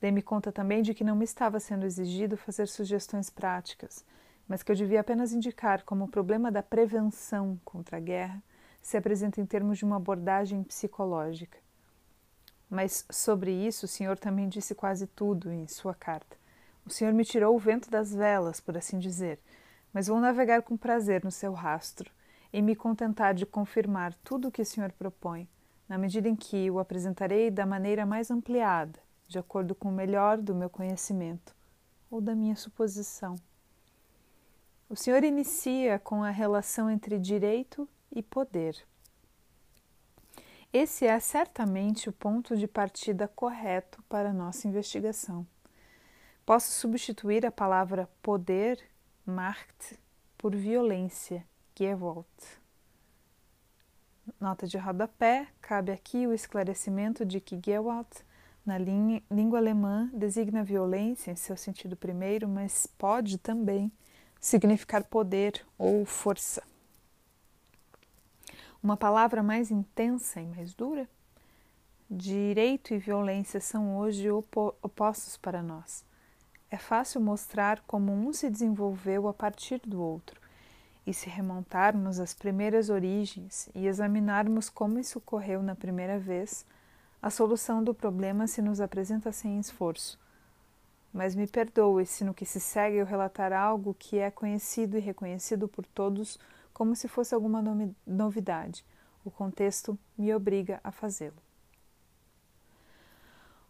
Dei-me 0.00 0.20
conta 0.20 0.50
também 0.50 0.82
de 0.82 0.92
que 0.92 1.04
não 1.04 1.14
me 1.14 1.24
estava 1.24 1.60
sendo 1.60 1.86
exigido 1.86 2.36
fazer 2.36 2.66
sugestões 2.66 3.30
práticas, 3.30 4.04
mas 4.48 4.62
que 4.62 4.72
eu 4.72 4.76
devia 4.76 5.00
apenas 5.00 5.32
indicar 5.32 5.84
como 5.84 6.04
o 6.04 6.08
problema 6.08 6.50
da 6.50 6.62
prevenção 6.62 7.58
contra 7.64 7.98
a 7.98 8.00
guerra 8.00 8.42
se 8.82 8.96
apresenta 8.96 9.40
em 9.40 9.46
termos 9.46 9.78
de 9.78 9.84
uma 9.84 9.96
abordagem 9.96 10.62
psicológica. 10.64 11.58
Mas 12.68 13.06
sobre 13.10 13.52
isso 13.52 13.86
o 13.86 13.88
senhor 13.88 14.18
também 14.18 14.48
disse 14.48 14.74
quase 14.74 15.06
tudo 15.06 15.52
em 15.52 15.68
sua 15.68 15.94
carta. 15.94 16.36
O 16.84 16.90
senhor 16.90 17.14
me 17.14 17.24
tirou 17.24 17.54
o 17.54 17.58
vento 17.58 17.88
das 17.88 18.12
velas, 18.12 18.60
por 18.60 18.76
assim 18.76 18.98
dizer, 18.98 19.38
mas 19.92 20.08
vou 20.08 20.18
navegar 20.18 20.62
com 20.62 20.76
prazer 20.76 21.22
no 21.22 21.30
seu 21.30 21.52
rastro 21.52 22.10
e 22.52 22.60
me 22.60 22.74
contentar 22.74 23.34
de 23.34 23.46
confirmar 23.46 24.14
tudo 24.24 24.48
o 24.48 24.50
que 24.50 24.62
o 24.62 24.66
senhor 24.66 24.90
propõe, 24.92 25.48
na 25.88 25.96
medida 25.96 26.28
em 26.28 26.34
que 26.34 26.70
o 26.70 26.78
apresentarei 26.78 27.50
da 27.50 27.64
maneira 27.64 28.04
mais 28.04 28.30
ampliada, 28.30 28.98
de 29.28 29.38
acordo 29.38 29.74
com 29.74 29.88
o 29.88 29.92
melhor 29.92 30.38
do 30.38 30.54
meu 30.54 30.68
conhecimento 30.68 31.54
ou 32.10 32.20
da 32.20 32.34
minha 32.34 32.56
suposição. 32.56 33.36
O 34.88 34.96
senhor 34.96 35.24
inicia 35.24 35.98
com 35.98 36.22
a 36.22 36.30
relação 36.30 36.90
entre 36.90 37.18
direito 37.18 37.88
e 38.14 38.22
poder. 38.22 38.76
Esse 40.72 41.06
é 41.06 41.18
certamente 41.20 42.08
o 42.08 42.12
ponto 42.12 42.56
de 42.56 42.66
partida 42.66 43.28
correto 43.28 44.02
para 44.08 44.32
nossa 44.32 44.66
investigação. 44.66 45.46
Posso 46.46 46.72
substituir 46.72 47.44
a 47.44 47.52
palavra 47.52 48.08
poder, 48.22 48.82
Macht, 49.24 49.98
por 50.38 50.56
violência, 50.56 51.46
Gewalt. 51.78 52.26
Nota 54.40 54.66
de 54.66 54.78
rodapé: 54.78 55.46
cabe 55.60 55.92
aqui 55.92 56.26
o 56.26 56.32
esclarecimento 56.32 57.24
de 57.24 57.40
que 57.40 57.60
Gewalt, 57.62 58.20
na 58.64 58.78
língua 58.78 59.58
alemã, 59.58 60.10
designa 60.14 60.64
violência 60.64 61.30
em 61.30 61.36
seu 61.36 61.56
sentido 61.56 61.96
primeiro, 61.96 62.48
mas 62.48 62.86
pode 62.86 63.36
também 63.38 63.92
significar 64.40 65.04
poder 65.04 65.64
ou 65.76 66.04
força. 66.04 66.62
Uma 68.82 68.96
palavra 68.96 69.42
mais 69.42 69.70
intensa 69.70 70.40
e 70.40 70.46
mais 70.46 70.74
dura? 70.74 71.08
Direito 72.10 72.92
e 72.92 72.98
violência 72.98 73.60
são 73.60 73.96
hoje 73.96 74.28
opostos 74.30 75.36
para 75.36 75.62
nós 75.62 76.04
é 76.72 76.78
fácil 76.78 77.20
mostrar 77.20 77.82
como 77.86 78.10
um 78.10 78.32
se 78.32 78.48
desenvolveu 78.48 79.28
a 79.28 79.34
partir 79.34 79.78
do 79.86 80.00
outro, 80.00 80.40
e 81.06 81.12
se 81.12 81.28
remontarmos 81.28 82.18
às 82.18 82.32
primeiras 82.32 82.88
origens 82.88 83.68
e 83.74 83.86
examinarmos 83.86 84.70
como 84.70 84.98
isso 84.98 85.18
ocorreu 85.18 85.62
na 85.62 85.74
primeira 85.74 86.18
vez, 86.18 86.64
a 87.20 87.28
solução 87.28 87.84
do 87.84 87.92
problema 87.92 88.46
se 88.46 88.62
nos 88.62 88.80
apresenta 88.80 89.30
sem 89.32 89.60
esforço. 89.60 90.18
Mas 91.12 91.34
me 91.34 91.46
perdoe 91.46 92.06
se 92.06 92.24
no 92.24 92.32
que 92.32 92.46
se 92.46 92.58
segue 92.58 92.96
eu 92.96 93.04
relatar 93.04 93.52
algo 93.52 93.94
que 93.98 94.18
é 94.18 94.30
conhecido 94.30 94.96
e 94.96 95.00
reconhecido 95.00 95.68
por 95.68 95.84
todos 95.84 96.38
como 96.82 96.96
se 96.96 97.06
fosse 97.06 97.32
alguma 97.32 97.62
novidade. 98.04 98.84
O 99.24 99.30
contexto 99.30 99.96
me 100.18 100.34
obriga 100.34 100.80
a 100.82 100.90
fazê-lo. 100.90 101.36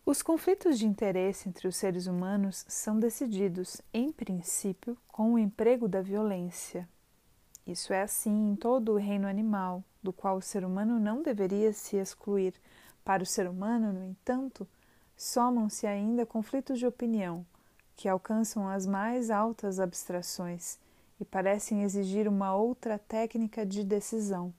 Os 0.06 0.22
conflitos 0.22 0.78
de 0.78 0.86
interesse 0.86 1.46
entre 1.46 1.68
os 1.68 1.76
seres 1.76 2.06
humanos 2.06 2.64
são 2.66 2.98
decididos, 2.98 3.82
em 3.92 4.10
princípio, 4.10 4.96
com 5.08 5.34
o 5.34 5.38
emprego 5.38 5.86
da 5.86 6.00
violência. 6.00 6.88
Isso 7.66 7.92
é 7.92 8.00
assim 8.00 8.52
em 8.52 8.56
todo 8.56 8.92
o 8.92 8.96
reino 8.96 9.28
animal, 9.28 9.84
do 10.02 10.10
qual 10.10 10.38
o 10.38 10.42
ser 10.42 10.64
humano 10.64 10.98
não 10.98 11.22
deveria 11.22 11.70
se 11.74 11.98
excluir. 11.98 12.54
Para 13.04 13.22
o 13.22 13.26
ser 13.26 13.46
humano, 13.46 13.92
no 13.92 14.06
entanto, 14.06 14.66
somam-se 15.14 15.86
ainda 15.86 16.24
conflitos 16.24 16.78
de 16.78 16.86
opinião, 16.86 17.44
que 17.94 18.08
alcançam 18.08 18.66
as 18.66 18.86
mais 18.86 19.30
altas 19.30 19.78
abstrações 19.78 20.80
e 21.20 21.24
parecem 21.24 21.82
exigir 21.82 22.28
uma 22.28 22.54
outra 22.54 22.98
técnica 22.98 23.64
de 23.64 23.84
decisão. 23.84 24.52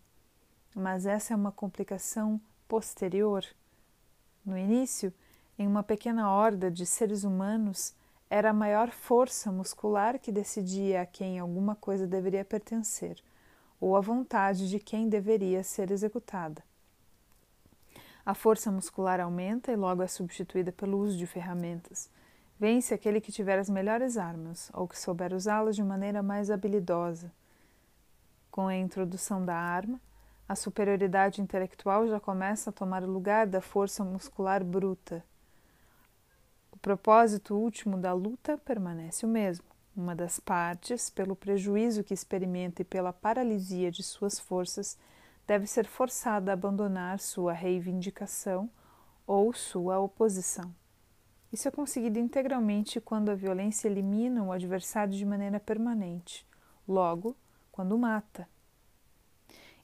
Mas 0.75 1.05
essa 1.05 1.33
é 1.33 1.35
uma 1.35 1.51
complicação 1.51 2.39
posterior. 2.67 3.45
No 4.45 4.57
início, 4.57 5.13
em 5.57 5.67
uma 5.67 5.83
pequena 5.83 6.31
horda 6.31 6.71
de 6.71 6.85
seres 6.85 7.23
humanos, 7.23 7.93
era 8.29 8.49
a 8.49 8.53
maior 8.53 8.89
força 8.89 9.51
muscular 9.51 10.17
que 10.17 10.31
decidia 10.31 11.01
a 11.01 11.05
quem 11.05 11.37
alguma 11.37 11.75
coisa 11.75 12.07
deveria 12.07 12.43
pertencer, 12.43 13.21
ou 13.79 13.95
a 13.95 14.01
vontade 14.01 14.69
de 14.69 14.79
quem 14.79 15.07
deveria 15.07 15.63
ser 15.63 15.91
executada. 15.91 16.63
A 18.25 18.33
força 18.33 18.71
muscular 18.71 19.19
aumenta 19.19 19.71
e 19.71 19.75
logo 19.75 20.01
é 20.01 20.07
substituída 20.07 20.71
pelo 20.71 20.97
uso 20.97 21.17
de 21.17 21.27
ferramentas. 21.27 22.09
Vence 22.63 22.93
aquele 22.93 23.19
que 23.19 23.31
tiver 23.31 23.59
as 23.59 23.69
melhores 23.69 24.17
armas 24.17 24.71
ou 24.73 24.87
que 24.87 24.97
souber 24.97 25.33
usá-las 25.33 25.75
de 25.75 25.83
maneira 25.83 26.23
mais 26.23 26.49
habilidosa. 26.49 27.29
Com 28.49 28.67
a 28.67 28.75
introdução 28.75 29.43
da 29.43 29.55
arma, 29.55 29.99
a 30.47 30.55
superioridade 30.55 31.41
intelectual 31.41 32.07
já 32.07 32.21
começa 32.21 32.69
a 32.69 32.73
tomar 32.73 33.03
o 33.03 33.11
lugar 33.11 33.47
da 33.47 33.59
força 33.59 34.01
muscular 34.03 34.63
bruta 34.63 35.21
propósito 36.83 37.55
último 37.55 37.97
da 37.97 38.11
luta 38.11 38.57
permanece 38.57 39.25
o 39.25 39.29
mesmo. 39.29 39.65
Uma 39.95 40.13
das 40.13 40.37
partes, 40.37 41.09
pelo 41.09 41.33
prejuízo 41.33 42.03
que 42.03 42.13
experimenta 42.13 42.81
e 42.81 42.85
pela 42.85 43.13
paralisia 43.13 43.89
de 43.89 44.03
suas 44.03 44.37
forças, 44.37 44.97
deve 45.47 45.65
ser 45.65 45.87
forçada 45.87 46.51
a 46.51 46.53
abandonar 46.53 47.21
sua 47.21 47.53
reivindicação 47.53 48.69
ou 49.25 49.53
sua 49.53 49.97
oposição. 49.97 50.75
Isso 51.53 51.67
é 51.67 51.71
conseguido 51.71 52.17
integralmente 52.17 52.99
quando 52.99 53.29
a 53.29 53.35
violência 53.35 53.87
elimina 53.87 54.43
o 54.43 54.51
adversário 54.51 55.13
de 55.13 55.23
maneira 55.23 55.59
permanente, 55.59 56.47
logo, 56.87 57.37
quando 57.71 57.95
mata. 57.95 58.49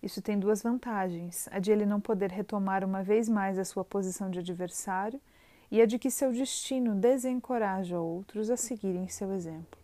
Isso 0.01 0.19
tem 0.19 0.39
duas 0.39 0.63
vantagens: 0.63 1.47
a 1.51 1.59
de 1.59 1.71
ele 1.71 1.85
não 1.85 2.01
poder 2.01 2.31
retomar 2.31 2.83
uma 2.83 3.03
vez 3.03 3.29
mais 3.29 3.59
a 3.59 3.63
sua 3.63 3.85
posição 3.85 4.31
de 4.31 4.39
adversário 4.39 5.21
e 5.69 5.79
a 5.79 5.85
de 5.85 5.99
que 5.99 6.09
seu 6.09 6.31
destino 6.31 6.95
desencoraja 6.95 7.99
outros 7.99 8.49
a 8.49 8.57
seguirem 8.57 9.07
seu 9.07 9.31
exemplo. 9.31 9.79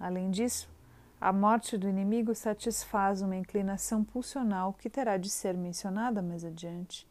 Além 0.00 0.32
disso, 0.32 0.68
a 1.20 1.32
morte 1.32 1.78
do 1.78 1.88
inimigo 1.88 2.34
satisfaz 2.34 3.22
uma 3.22 3.36
inclinação 3.36 4.02
pulsional 4.02 4.72
que 4.72 4.90
terá 4.90 5.16
de 5.16 5.30
ser 5.30 5.54
mencionada 5.54 6.20
mais 6.20 6.44
adiante. 6.44 7.06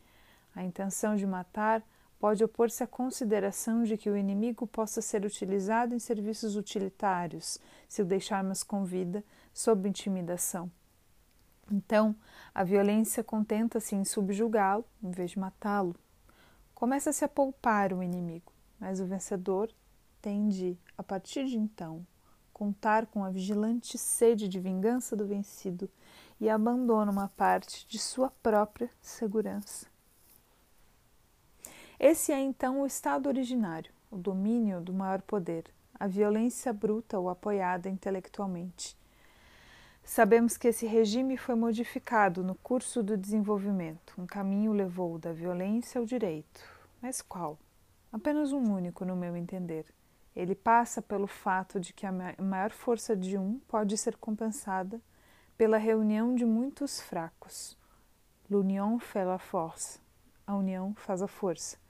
A 0.54 0.62
intenção 0.62 1.16
de 1.16 1.26
matar 1.26 1.82
pode 2.24 2.42
opor-se 2.42 2.82
à 2.82 2.88
consideração 2.88 3.84
de 3.84 3.98
que 3.98 4.10
o 4.10 4.16
inimigo 4.16 4.66
possa 4.66 5.02
ser 5.02 5.26
utilizado 5.26 5.94
em 5.94 6.00
serviços 6.00 6.56
utilitários, 6.56 7.60
se 7.86 8.02
o 8.02 8.06
deixarmos 8.06 8.64
com 8.64 8.86
vida, 8.86 9.22
sob 9.54 9.90
intimidação. 9.90 10.72
Então, 11.70 12.16
a 12.56 12.64
violência 12.64 13.26
contenta-se 13.26 13.94
em 13.94 14.06
subjugá-lo, 14.06 14.86
em 15.04 15.12
vez 15.12 15.32
de 15.32 15.40
matá-lo. 15.40 15.98
Começa-se 16.74 17.26
a 17.26 17.28
poupar 17.28 17.92
o 17.92 18.02
inimigo, 18.02 18.54
mas 18.80 19.02
o 19.02 19.06
vencedor 19.06 19.70
tem 20.22 20.48
de, 20.48 20.78
a 20.98 21.04
partir 21.04 21.44
de 21.44 21.58
então, 21.58 22.08
contar 22.54 23.06
com 23.06 23.26
a 23.26 23.32
vigilante 23.32 23.98
sede 23.98 24.48
de 24.48 24.62
vingança 24.62 25.14
do 25.14 25.28
vencido 25.28 25.90
e 26.40 26.50
abandona 26.50 27.12
uma 27.12 27.28
parte 27.28 27.86
de 27.86 28.00
sua 28.00 28.30
própria 28.42 28.90
segurança. 29.02 29.92
Esse 32.00 32.32
é 32.32 32.40
então 32.40 32.82
o 32.82 32.86
estado 32.86 33.28
originário, 33.28 33.92
o 34.10 34.18
domínio 34.18 34.82
do 34.82 34.94
maior 34.94 35.22
poder, 35.22 35.66
a 36.00 36.08
violência 36.08 36.74
bruta 36.74 37.20
ou 37.20 37.30
apoiada 37.30 37.90
intelectualmente. 37.90 38.98
Sabemos 40.04 40.58
que 40.58 40.68
esse 40.68 40.86
regime 40.86 41.38
foi 41.38 41.56
modificado 41.56 42.44
no 42.44 42.56
curso 42.56 43.02
do 43.02 43.18
desenvolvimento. 43.18 44.14
Um 44.18 44.26
caminho 44.26 44.74
levou 44.74 45.18
da 45.18 45.32
violência 45.32 45.98
ao 45.98 46.06
direito. 46.06 46.62
Mas 47.02 47.22
qual? 47.22 47.58
Apenas 48.12 48.52
um 48.52 48.74
único, 48.74 49.06
no 49.06 49.16
meu 49.16 49.38
entender. 49.38 49.86
Ele 50.36 50.56
passa 50.56 51.02
pelo 51.02 51.28
fato 51.28 51.80
de 51.80 51.94
que 51.94 52.06
a 52.06 52.12
maior 52.12 52.72
força 52.72 53.16
de 53.16 53.38
um 53.38 53.60
pode 53.68 53.98
ser 53.98 54.18
compensada 54.18 55.00
pela 55.58 55.78
reunião 55.78 56.36
de 56.36 56.46
muitos 56.46 57.00
fracos. 57.00 57.78
L'union 58.50 59.00
fait 59.00 59.26
la 59.26 59.38
force. 59.38 60.00
A 60.46 60.56
união 60.56 60.94
faz 60.96 61.22
a 61.22 61.28
força. 61.28 61.83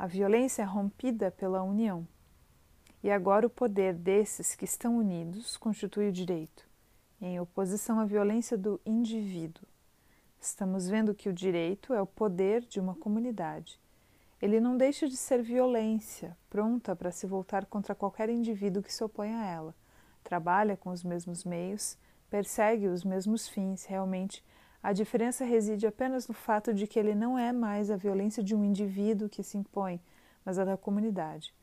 A 0.00 0.06
violência 0.06 0.62
é 0.62 0.64
rompida 0.64 1.30
pela 1.30 1.62
união. 1.62 2.08
E 3.02 3.10
agora 3.10 3.46
o 3.46 3.50
poder 3.50 3.92
desses 3.92 4.54
que 4.54 4.64
estão 4.64 4.96
unidos 4.96 5.58
constitui 5.58 6.08
o 6.08 6.12
direito, 6.12 6.66
em 7.20 7.38
oposição 7.38 8.00
à 8.00 8.06
violência 8.06 8.56
do 8.56 8.80
indivíduo. 8.86 9.62
Estamos 10.40 10.88
vendo 10.88 11.14
que 11.14 11.28
o 11.28 11.34
direito 11.34 11.92
é 11.92 12.00
o 12.00 12.06
poder 12.06 12.62
de 12.62 12.80
uma 12.80 12.94
comunidade. 12.94 13.78
Ele 14.40 14.58
não 14.58 14.74
deixa 14.74 15.06
de 15.06 15.18
ser 15.18 15.42
violência, 15.42 16.34
pronta 16.48 16.96
para 16.96 17.10
se 17.12 17.26
voltar 17.26 17.66
contra 17.66 17.94
qualquer 17.94 18.30
indivíduo 18.30 18.82
que 18.82 18.94
se 18.94 19.04
opõe 19.04 19.34
a 19.34 19.44
ela. 19.44 19.74
Trabalha 20.24 20.78
com 20.78 20.88
os 20.88 21.04
mesmos 21.04 21.44
meios, 21.44 21.98
persegue 22.30 22.86
os 22.86 23.04
mesmos 23.04 23.50
fins, 23.50 23.84
realmente 23.84 24.42
a 24.82 24.92
diferença 24.92 25.44
reside 25.44 25.86
apenas 25.86 26.26
no 26.26 26.34
fato 26.34 26.72
de 26.72 26.86
que 26.86 26.98
ele 26.98 27.14
não 27.14 27.38
é 27.38 27.52
mais 27.52 27.90
a 27.90 27.96
violência 27.96 28.42
de 28.42 28.54
um 28.54 28.64
indivíduo 28.64 29.28
que 29.28 29.42
se 29.42 29.58
impõe, 29.58 30.00
mas 30.44 30.58
a 30.58 30.64
da 30.64 30.76
comunidade. 30.76 31.54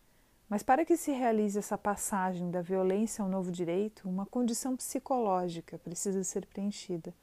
Mas 0.48 0.64
para 0.64 0.86
que 0.86 0.96
se 0.96 1.12
realize 1.12 1.58
essa 1.58 1.78
passagem 1.78 2.52
da 2.52 2.62
violência 2.62 3.24
ao 3.24 3.30
novo 3.30 3.52
direito, 3.52 4.08
uma 4.08 4.26
condição 4.26 4.78
psicológica 4.78 5.80
precisa 5.80 6.24
ser 6.24 6.46
preenchida. 6.46 7.14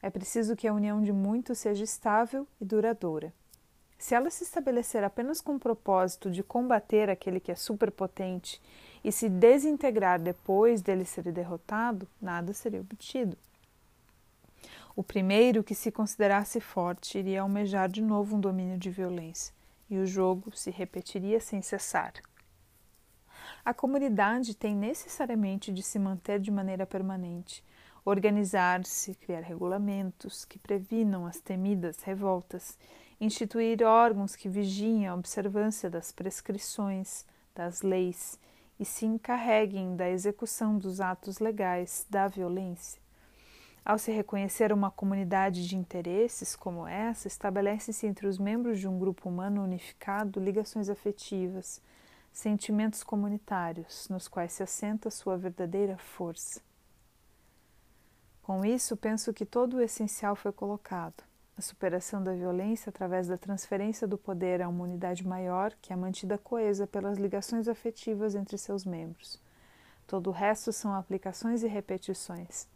É 0.00 0.08
preciso 0.08 0.54
que 0.54 0.68
a 0.68 0.72
união 0.72 1.02
de 1.02 1.12
muitos 1.12 1.58
seja 1.58 1.82
estável 1.82 2.46
e 2.60 2.64
duradoura. 2.64 3.32
Se 3.98 4.14
ela 4.14 4.30
se 4.30 4.44
estabelecer 4.44 5.02
apenas 5.02 5.40
com 5.40 5.56
o 5.56 5.60
propósito 5.60 6.30
de 6.30 6.42
combater 6.42 7.10
aquele 7.10 7.40
que 7.40 7.50
é 7.50 7.54
superpotente 7.54 8.60
e 9.02 9.10
se 9.10 9.28
desintegrar 9.28 10.20
depois 10.20 10.80
dele 10.80 11.04
ser 11.04 11.30
derrotado, 11.32 12.06
nada 12.20 12.52
seria 12.52 12.80
obtido. 12.80 13.36
O 14.96 15.02
primeiro 15.02 15.64
que 15.64 15.74
se 15.74 15.90
considerasse 15.90 16.60
forte 16.60 17.18
iria 17.18 17.42
almejar 17.42 17.88
de 17.88 18.00
novo 18.00 18.36
um 18.36 18.40
domínio 18.40 18.78
de 18.78 18.90
violência, 18.90 19.52
e 19.90 19.98
o 19.98 20.06
jogo 20.06 20.56
se 20.56 20.70
repetiria 20.70 21.40
sem 21.40 21.60
cessar. 21.60 22.12
A 23.64 23.74
comunidade 23.74 24.54
tem 24.54 24.72
necessariamente 24.72 25.72
de 25.72 25.82
se 25.82 25.98
manter 25.98 26.38
de 26.38 26.50
maneira 26.50 26.86
permanente, 26.86 27.64
organizar-se, 28.04 29.16
criar 29.16 29.40
regulamentos 29.40 30.44
que 30.44 30.60
previnam 30.60 31.26
as 31.26 31.40
temidas 31.40 32.00
revoltas, 32.02 32.78
instituir 33.20 33.82
órgãos 33.82 34.36
que 34.36 34.48
vigiem 34.48 35.08
a 35.08 35.14
observância 35.14 35.90
das 35.90 36.12
prescrições, 36.12 37.26
das 37.52 37.82
leis 37.82 38.38
e 38.78 38.84
se 38.84 39.06
encarreguem 39.06 39.96
da 39.96 40.08
execução 40.08 40.78
dos 40.78 41.00
atos 41.00 41.40
legais 41.40 42.06
da 42.08 42.28
violência. 42.28 43.03
Ao 43.84 43.98
se 43.98 44.10
reconhecer 44.10 44.72
uma 44.72 44.90
comunidade 44.90 45.68
de 45.68 45.76
interesses 45.76 46.56
como 46.56 46.86
essa, 46.86 47.28
estabelece-se 47.28 48.06
entre 48.06 48.26
os 48.26 48.38
membros 48.38 48.80
de 48.80 48.88
um 48.88 48.98
grupo 48.98 49.28
humano 49.28 49.62
unificado 49.62 50.40
ligações 50.40 50.88
afetivas, 50.88 51.82
sentimentos 52.32 53.02
comunitários, 53.02 54.08
nos 54.08 54.26
quais 54.26 54.52
se 54.52 54.62
assenta 54.62 55.10
sua 55.10 55.36
verdadeira 55.36 55.98
força. 55.98 56.62
Com 58.42 58.64
isso, 58.64 58.96
penso 58.96 59.34
que 59.34 59.44
todo 59.44 59.74
o 59.74 59.82
essencial 59.82 60.34
foi 60.34 60.50
colocado. 60.50 61.22
A 61.56 61.60
superação 61.60 62.24
da 62.24 62.32
violência 62.32 62.88
através 62.88 63.28
da 63.28 63.36
transferência 63.36 64.08
do 64.08 64.16
poder 64.16 64.62
a 64.62 64.68
uma 64.68 64.84
unidade 64.84 65.26
maior 65.26 65.74
que 65.82 65.92
é 65.92 65.96
mantida 65.96 66.38
coesa 66.38 66.86
pelas 66.86 67.18
ligações 67.18 67.68
afetivas 67.68 68.34
entre 68.34 68.56
seus 68.56 68.84
membros. 68.84 69.38
Todo 70.06 70.28
o 70.28 70.32
resto 70.32 70.72
são 70.72 70.94
aplicações 70.94 71.62
e 71.62 71.68
repetições. 71.68 72.66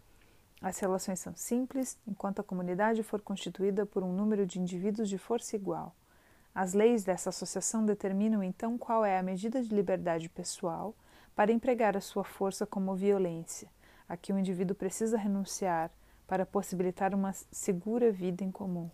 As 0.60 0.78
relações 0.80 1.20
são 1.20 1.34
simples, 1.36 1.96
enquanto 2.06 2.40
a 2.40 2.44
comunidade 2.44 3.04
for 3.04 3.20
constituída 3.20 3.86
por 3.86 4.02
um 4.02 4.12
número 4.12 4.44
de 4.44 4.60
indivíduos 4.60 5.08
de 5.08 5.16
força 5.16 5.54
igual. 5.54 5.94
As 6.52 6.74
leis 6.74 7.04
dessa 7.04 7.30
associação 7.30 7.86
determinam 7.86 8.42
então 8.42 8.76
qual 8.76 9.04
é 9.04 9.16
a 9.16 9.22
medida 9.22 9.62
de 9.62 9.72
liberdade 9.72 10.28
pessoal 10.28 10.96
para 11.36 11.52
empregar 11.52 11.96
a 11.96 12.00
sua 12.00 12.24
força 12.24 12.66
como 12.66 12.96
violência, 12.96 13.70
a 14.08 14.16
que 14.16 14.32
o 14.32 14.38
indivíduo 14.38 14.74
precisa 14.74 15.16
renunciar 15.16 15.92
para 16.26 16.44
possibilitar 16.44 17.14
uma 17.14 17.32
segura 17.32 18.10
vida 18.10 18.42
em 18.42 18.50
comum. 18.50 18.90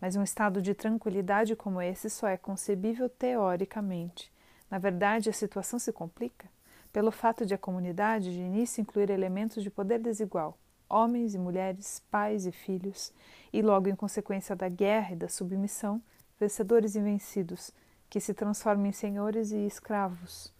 Mas 0.00 0.16
um 0.16 0.22
estado 0.24 0.60
de 0.60 0.74
tranquilidade 0.74 1.54
como 1.54 1.80
esse 1.80 2.10
só 2.10 2.26
é 2.26 2.36
concebível 2.36 3.08
teoricamente. 3.08 4.32
Na 4.68 4.78
verdade, 4.78 5.30
a 5.30 5.32
situação 5.32 5.78
se 5.78 5.92
complica 5.92 6.48
pelo 6.92 7.12
fato 7.12 7.46
de 7.46 7.54
a 7.54 7.58
comunidade 7.58 8.32
de 8.32 8.40
início 8.40 8.80
incluir 8.80 9.10
elementos 9.10 9.62
de 9.62 9.70
poder 9.70 10.00
desigual, 10.00 10.58
homens 10.88 11.34
e 11.34 11.38
mulheres, 11.38 12.02
pais 12.10 12.46
e 12.46 12.52
filhos, 12.52 13.12
e 13.52 13.62
logo 13.62 13.88
em 13.88 13.94
consequência 13.94 14.56
da 14.56 14.68
guerra 14.68 15.12
e 15.12 15.16
da 15.16 15.28
submissão, 15.28 16.02
vencedores 16.38 16.94
e 16.94 17.00
vencidos, 17.00 17.72
que 18.08 18.20
se 18.20 18.32
transformam 18.32 18.86
em 18.86 18.92
senhores 18.92 19.50
e 19.50 19.66
escravos. 19.66 20.52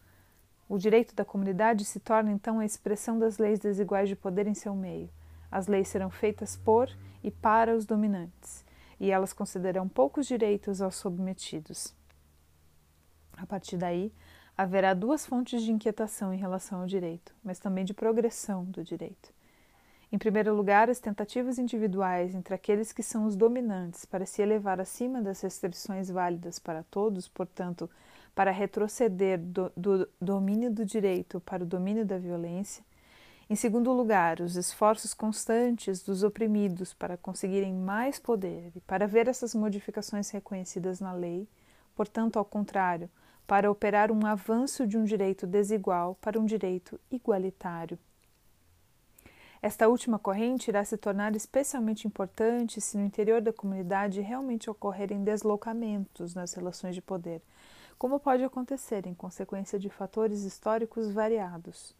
O 0.67 0.77
direito 0.77 1.15
da 1.15 1.25
comunidade 1.25 1.83
se 1.83 1.99
torna 1.99 2.31
então 2.31 2.59
a 2.59 2.65
expressão 2.65 3.17
das 3.17 3.37
leis 3.39 3.59
desiguais 3.59 4.07
de 4.07 4.15
poder 4.15 4.45
em 4.45 4.53
seu 4.53 4.75
meio. 4.75 5.09
As 5.51 5.65
leis 5.65 5.87
serão 5.87 6.11
feitas 6.11 6.55
por 6.55 6.95
e 7.23 7.31
para 7.31 7.75
os 7.75 7.85
dominantes, 7.85 8.63
e 8.99 9.09
elas 9.09 9.33
concederão 9.33 9.89
poucos 9.89 10.27
direitos 10.27 10.79
aos 10.79 10.95
submetidos. 10.95 11.95
A 13.35 13.47
partir 13.47 13.77
daí, 13.77 14.13
haverá 14.55 14.93
duas 14.93 15.25
fontes 15.25 15.63
de 15.63 15.71
inquietação 15.71 16.33
em 16.33 16.37
relação 16.37 16.81
ao 16.81 16.85
direito, 16.85 17.33
mas 17.43 17.57
também 17.57 17.85
de 17.85 17.93
progressão 17.93 18.65
do 18.65 18.83
direito. 18.83 19.33
Em 20.11 20.17
primeiro 20.17 20.55
lugar, 20.55 20.89
as 20.89 20.99
tentativas 20.99 21.59
individuais 21.59 22.33
entre 22.33 22.55
aqueles 22.55 22.91
que 22.91 23.03
são 23.03 23.25
os 23.25 23.35
dominantes 23.35 24.05
para 24.05 24.25
se 24.25 24.41
elevar 24.41 24.81
acima 24.81 25.21
das 25.21 25.39
restrições 25.41 26.09
válidas 26.09 26.57
para 26.57 26.81
todos, 26.81 27.27
portanto, 27.27 27.87
para 28.33 28.49
retroceder 28.49 29.37
do, 29.37 29.71
do 29.77 30.09
domínio 30.19 30.71
do 30.71 30.83
direito 30.83 31.39
para 31.41 31.63
o 31.63 31.65
domínio 31.65 32.07
da 32.07 32.17
violência. 32.17 32.83
Em 33.47 33.55
segundo 33.55 33.91
lugar, 33.91 34.41
os 34.41 34.55
esforços 34.55 35.13
constantes 35.13 36.01
dos 36.01 36.23
oprimidos 36.23 36.91
para 36.91 37.15
conseguirem 37.15 37.75
mais 37.75 38.17
poder 38.17 38.71
e 38.75 38.81
para 38.81 39.07
ver 39.07 39.27
essas 39.27 39.53
modificações 39.53 40.31
reconhecidas 40.31 40.99
na 40.99 41.13
lei, 41.13 41.47
portanto, 41.95 42.39
ao 42.39 42.45
contrário, 42.45 43.11
para 43.45 43.69
operar 43.69 44.11
um 44.11 44.25
avanço 44.25 44.87
de 44.87 44.97
um 44.97 45.03
direito 45.03 45.45
desigual 45.45 46.17
para 46.19 46.39
um 46.39 46.45
direito 46.45 46.99
igualitário 47.11 47.97
esta 49.61 49.89
última 49.89 50.17
corrente 50.17 50.69
irá 50.69 50.85
se 50.85 50.97
tornar 50.97 51.35
especialmente 51.35 52.07
importante 52.07 52.79
se 52.79 52.97
no 52.97 53.05
interior 53.05 53.41
da 53.41 53.51
comunidade 53.51 54.21
realmente 54.21 54.69
ocorrerem 54.69 55.23
deslocamentos 55.23 56.33
nas 56.33 56.53
relações 56.53 56.95
de 56.95 57.01
poder, 57.01 57.41
como 57.97 58.19
pode 58.19 58.41
acontecer 58.43 59.05
em 59.05 59.13
consequência 59.13 59.77
de 59.77 59.89
fatores 59.89 60.43
históricos 60.43 61.11
variados. 61.11 61.93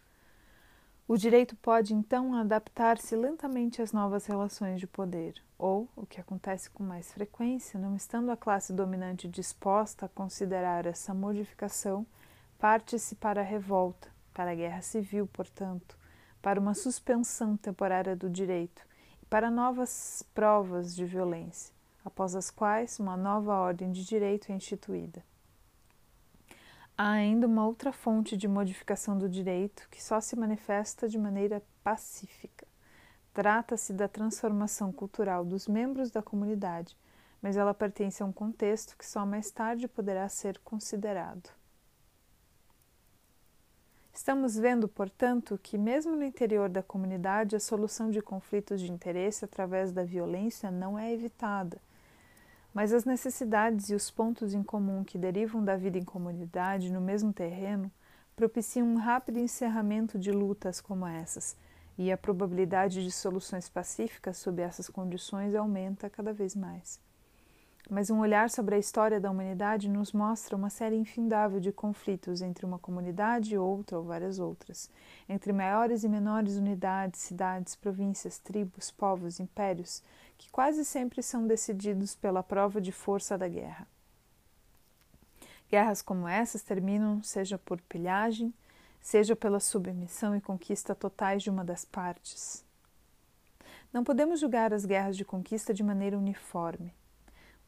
O 1.06 1.18
direito 1.18 1.56
pode 1.58 1.94
então 1.94 2.34
adaptar-se 2.36 3.16
lentamente 3.16 3.82
às 3.82 3.92
novas 3.92 4.26
relações 4.26 4.80
de 4.80 4.88
poder, 4.88 5.34
ou, 5.58 5.90
o 5.98 6.06
que 6.06 6.22
acontece 6.22 6.70
com 6.70 6.84
mais 6.84 7.12
frequência, 7.12 7.80
não 7.80 7.96
estando 7.96 8.32
a 8.32 8.38
classe 8.38 8.72
dominante 8.72 9.28
disposta 9.28 10.06
a 10.06 10.10
considerar 10.10 10.86
essa 10.86 11.14
modificação, 11.14 12.06
parte-se 12.58 13.16
para 13.16 13.42
a 13.42 13.44
revolta, 13.44 14.08
para 14.34 14.52
a 14.52 14.56
guerra 14.56 14.82
civil, 14.82 15.28
portanto, 15.28 15.99
para 16.42 16.60
uma 16.60 16.74
suspensão 16.74 17.58
temporária 17.58 18.16
do 18.16 18.30
direito 18.30 18.82
e 19.22 19.26
para 19.26 19.52
novas 19.52 20.24
provas 20.34 20.96
de 20.96 21.06
violência, 21.06 21.74
após 22.04 22.36
as 22.36 22.50
quais 22.50 23.00
uma 23.00 23.18
nova 23.18 23.56
ordem 23.56 23.92
de 23.92 24.06
direito 24.06 24.52
é 24.52 24.56
instituída. 24.56 25.24
Há 26.98 27.12
ainda 27.12 27.48
uma 27.48 27.66
outra 27.66 27.94
fonte 27.94 28.36
de 28.36 28.48
modificação 28.48 29.18
do 29.18 29.30
direito 29.30 29.88
que 29.90 30.04
só 30.04 30.20
se 30.20 30.36
manifesta 30.36 31.08
de 31.08 31.18
maneira 31.18 31.64
pacífica. 31.82 32.68
Trata-se 33.34 33.94
da 33.94 34.08
transformação 34.08 34.92
cultural 34.92 35.46
dos 35.46 35.68
membros 35.68 36.12
da 36.12 36.22
comunidade, 36.22 36.98
mas 37.42 37.56
ela 37.56 37.74
pertence 37.74 38.22
a 38.22 38.26
um 38.26 38.34
contexto 38.34 38.98
que 38.98 39.08
só 39.08 39.26
mais 39.26 39.50
tarde 39.50 39.88
poderá 39.88 40.28
ser 40.28 40.60
considerado. 40.60 41.59
Estamos 44.30 44.56
vendo, 44.56 44.88
portanto, 44.88 45.60
que, 45.64 45.76
mesmo 45.76 46.16
no 46.16 46.24
interior 46.24 46.70
da 46.70 46.84
comunidade, 46.84 47.56
a 47.56 47.60
solução 47.60 48.12
de 48.12 48.22
conflitos 48.22 48.80
de 48.80 48.92
interesse 48.92 49.44
através 49.44 49.92
da 49.92 50.04
violência 50.04 50.70
não 50.70 51.00
é 51.00 51.12
evitada. 51.12 51.82
Mas 52.72 52.94
as 52.94 53.06
necessidades 53.06 53.90
e 53.90 53.96
os 53.96 54.12
pontos 54.12 54.54
em 54.54 54.62
comum 54.62 55.04
que 55.04 55.18
derivam 55.18 55.66
da 55.66 55.76
vida 55.76 55.98
em 55.98 56.04
comunidade 56.04 56.92
no 56.92 57.02
mesmo 57.02 57.34
terreno 57.34 57.92
propiciam 58.36 58.86
um 58.86 58.98
rápido 58.98 59.40
encerramento 59.40 60.20
de 60.20 60.32
lutas 60.32 60.80
como 60.80 61.08
essas, 61.08 61.58
e 61.98 62.12
a 62.12 62.18
probabilidade 62.18 63.04
de 63.04 63.12
soluções 63.12 63.68
pacíficas 63.68 64.38
sob 64.38 64.62
essas 64.62 64.88
condições 64.88 65.56
aumenta 65.56 66.08
cada 66.08 66.32
vez 66.32 66.56
mais. 66.56 67.00
Mas 67.90 68.12
um 68.12 68.20
olhar 68.20 68.52
sobre 68.52 68.76
a 68.76 68.78
história 68.78 69.20
da 69.20 69.32
humanidade 69.32 69.90
nos 69.90 70.14
mostra 70.14 70.56
uma 70.56 70.70
série 70.70 70.96
infindável 70.96 71.60
de 71.60 71.72
conflitos 71.72 72.40
entre 72.40 72.64
uma 72.64 72.78
comunidade 72.78 73.56
e 73.56 73.58
outra 73.58 73.98
ou 73.98 74.04
várias 74.04 74.38
outras, 74.38 74.92
entre 75.28 75.52
maiores 75.52 76.04
e 76.04 76.08
menores 76.08 76.56
unidades, 76.56 77.20
cidades, 77.22 77.76
províncias, 77.76 78.38
tribos, 78.38 78.92
povos, 78.92 79.40
impérios, 79.40 80.04
que 80.38 80.52
quase 80.52 80.86
sempre 80.86 81.24
são 81.24 81.48
decididos 81.48 82.14
pela 82.16 82.44
prova 82.44 82.80
de 82.80 82.92
força 82.92 83.36
da 83.36 83.48
guerra. 83.48 83.88
Guerras 85.68 86.04
como 86.04 86.28
essas 86.28 86.62
terminam 86.62 87.24
seja 87.24 87.58
por 87.58 87.82
pilhagem, 87.82 88.54
seja 89.02 89.36
pela 89.36 89.60
submissão 89.60 90.36
e 90.36 90.42
conquista 90.42 90.94
totais 90.94 91.42
de 91.42 91.50
uma 91.50 91.64
das 91.64 91.86
partes. 91.86 92.64
Não 93.92 94.04
podemos 94.04 94.40
julgar 94.40 94.74
as 94.74 94.86
guerras 94.86 95.18
de 95.18 95.26
conquista 95.26 95.74
de 95.74 95.82
maneira 95.82 96.18
uniforme. 96.18 96.94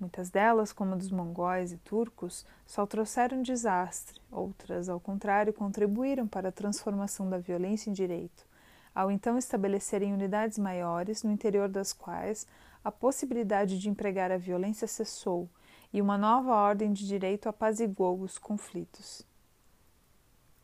Muitas 0.02 0.32
delas, 0.32 0.74
como 0.74 0.96
a 0.96 0.98
dos 0.98 1.12
mongóis 1.12 1.72
e 1.72 1.78
turcos, 1.78 2.44
só 2.66 2.88
trouxeram 2.88 3.44
desastre, 3.44 4.20
outras, 4.32 4.90
ao 4.90 5.00
contrário, 5.00 5.54
contribuíram 5.54 6.28
para 6.28 6.50
a 6.50 6.52
transformação 6.52 7.30
da 7.30 7.38
violência 7.38 7.88
em 7.88 7.94
direito, 7.94 8.44
ao 8.96 9.12
então 9.12 9.38
estabelecerem 9.38 10.12
unidades 10.12 10.58
maiores, 10.58 11.22
no 11.22 11.32
interior 11.32 11.70
das 11.70 11.94
quais 11.94 12.48
a 12.84 12.92
possibilidade 12.92 13.78
de 13.78 13.90
empregar 13.90 14.32
a 14.32 14.40
violência 14.40 14.88
cessou 14.88 15.48
e 15.94 16.02
uma 16.02 16.18
nova 16.18 16.52
ordem 16.56 16.92
de 16.92 17.06
direito 17.06 17.48
apaziguou 17.48 18.22
os 18.22 18.40
conflitos. 18.40 19.22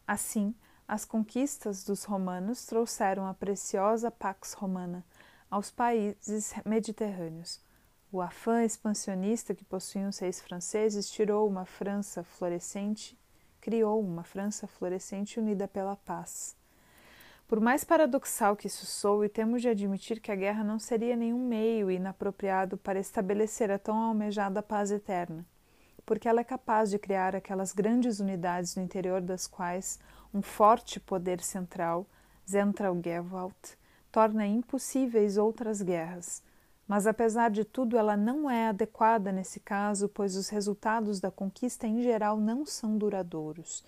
Assim, 0.08 0.56
as 0.88 1.06
conquistas 1.06 1.84
dos 1.84 2.06
romanos 2.06 2.66
trouxeram 2.66 3.28
a 3.28 3.36
preciosa 3.36 4.10
Pax 4.10 4.54
Romana 4.54 5.06
aos 5.48 5.70
países 5.70 6.56
mediterrâneos. 6.66 7.67
O 8.10 8.22
afã 8.22 8.64
expansionista 8.64 9.54
que 9.54 9.66
possuíam 9.66 10.08
os 10.08 10.20
reis 10.20 10.40
franceses 10.40 11.10
tirou 11.10 11.46
uma 11.46 11.66
França 11.66 12.24
florescente, 12.24 13.20
criou 13.60 14.00
uma 14.00 14.24
França 14.24 14.66
florescente 14.66 15.40
unida 15.40 15.68
pela 15.68 15.98
paz. 15.98 16.56
Por 17.50 17.60
mais 17.60 17.84
paradoxal 17.84 18.56
que 18.56 18.68
isso 18.68 18.86
soe, 18.86 19.28
temos 19.28 19.62
de 19.62 19.68
admitir 19.68 20.22
que 20.22 20.32
a 20.32 20.36
guerra 20.36 20.64
não 20.64 20.80
seria 20.80 21.18
nenhum 21.18 21.46
meio 21.46 21.92
inapropriado 21.92 22.78
para 22.78 23.00
estabelecer 23.00 23.70
a 23.72 23.78
tão 23.78 23.98
almejada 23.98 24.64
paz 24.64 24.90
eterna, 24.90 25.46
porque 26.06 26.30
ela 26.30 26.40
é 26.40 26.46
capaz 26.46 26.90
de 26.90 26.98
criar 26.98 27.36
aquelas 27.36 27.74
grandes 27.74 28.22
unidades 28.22 28.76
no 28.78 28.84
interior 28.84 29.20
das 29.20 29.48
quais 29.48 30.00
um 30.34 30.42
forte 30.42 30.98
poder 30.98 31.42
central, 31.42 32.06
Zentralgewalt, 32.50 33.76
torna 34.10 34.48
impossíveis 34.48 35.38
outras 35.38 35.82
guerras. 35.82 36.42
Mas 36.88 37.06
apesar 37.06 37.52
de 37.52 37.66
tudo, 37.66 37.98
ela 37.98 38.16
não 38.16 38.50
é 38.50 38.70
adequada 38.70 39.32
nesse 39.32 39.60
caso, 39.60 40.08
pois 40.08 40.36
os 40.36 40.50
resultados 40.50 41.20
da 41.20 41.30
conquista 41.30 41.86
em 41.86 42.02
geral 42.02 42.38
não 42.38 42.66
são 42.66 42.98
duradouros 42.98 43.84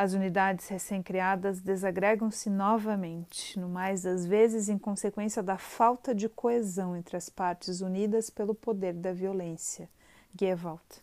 as 0.00 0.14
unidades 0.14 0.66
recém-criadas 0.68 1.60
desagregam-se 1.60 2.48
novamente, 2.48 3.60
no 3.60 3.68
mais 3.68 4.00
das 4.00 4.24
vezes 4.24 4.70
em 4.70 4.78
consequência 4.78 5.42
da 5.42 5.58
falta 5.58 6.14
de 6.14 6.26
coesão 6.26 6.96
entre 6.96 7.18
as 7.18 7.28
partes 7.28 7.82
unidas 7.82 8.30
pelo 8.30 8.54
poder 8.54 8.94
da 8.94 9.12
violência. 9.12 9.90
Gewalt. 10.34 11.00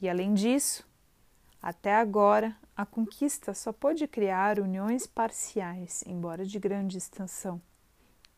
E 0.00 0.08
além 0.08 0.34
disso, 0.34 0.86
até 1.60 1.96
agora, 1.96 2.56
a 2.76 2.86
conquista 2.86 3.54
só 3.54 3.72
pôde 3.72 4.06
criar 4.06 4.60
uniões 4.60 5.04
parciais, 5.04 6.04
embora 6.06 6.46
de 6.46 6.60
grande 6.60 6.98
extensão, 6.98 7.60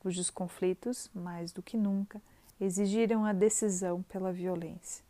cujos 0.04 0.28
conflitos, 0.28 1.10
mais 1.14 1.50
do 1.50 1.62
que 1.62 1.78
nunca, 1.78 2.20
exigiram 2.60 3.24
a 3.24 3.32
decisão 3.32 4.02
pela 4.02 4.30
violência. 4.30 5.02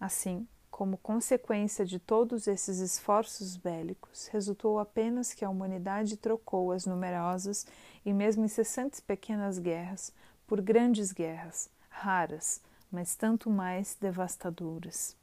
Assim, 0.00 0.44
como 0.72 0.98
consequência 0.98 1.86
de 1.86 2.00
todos 2.00 2.48
esses 2.48 2.80
esforços 2.80 3.56
bélicos, 3.56 4.26
resultou 4.26 4.80
apenas 4.80 5.32
que 5.32 5.44
a 5.44 5.48
humanidade 5.48 6.16
trocou 6.16 6.72
as 6.72 6.84
numerosas 6.84 7.64
e 8.04 8.12
mesmo 8.12 8.44
incessantes 8.44 8.98
pequenas 8.98 9.56
guerras 9.56 10.12
por 10.48 10.60
grandes 10.60 11.12
guerras, 11.12 11.70
raras, 11.88 12.60
mas 12.90 13.14
tanto 13.14 13.48
mais 13.48 13.96
devastadoras. 14.00 15.16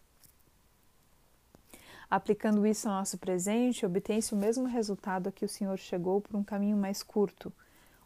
Aplicando 2.09 2.65
isso 2.65 2.87
ao 2.87 2.95
nosso 2.95 3.17
presente, 3.17 3.85
obtém-se 3.85 4.33
o 4.33 4.37
mesmo 4.37 4.65
resultado 4.65 5.27
a 5.27 5.31
que 5.33 5.43
o 5.43 5.49
Senhor 5.49 5.77
chegou 5.77 6.21
por 6.21 6.37
um 6.37 6.43
caminho 6.45 6.77
mais 6.77 7.03
curto. 7.03 7.51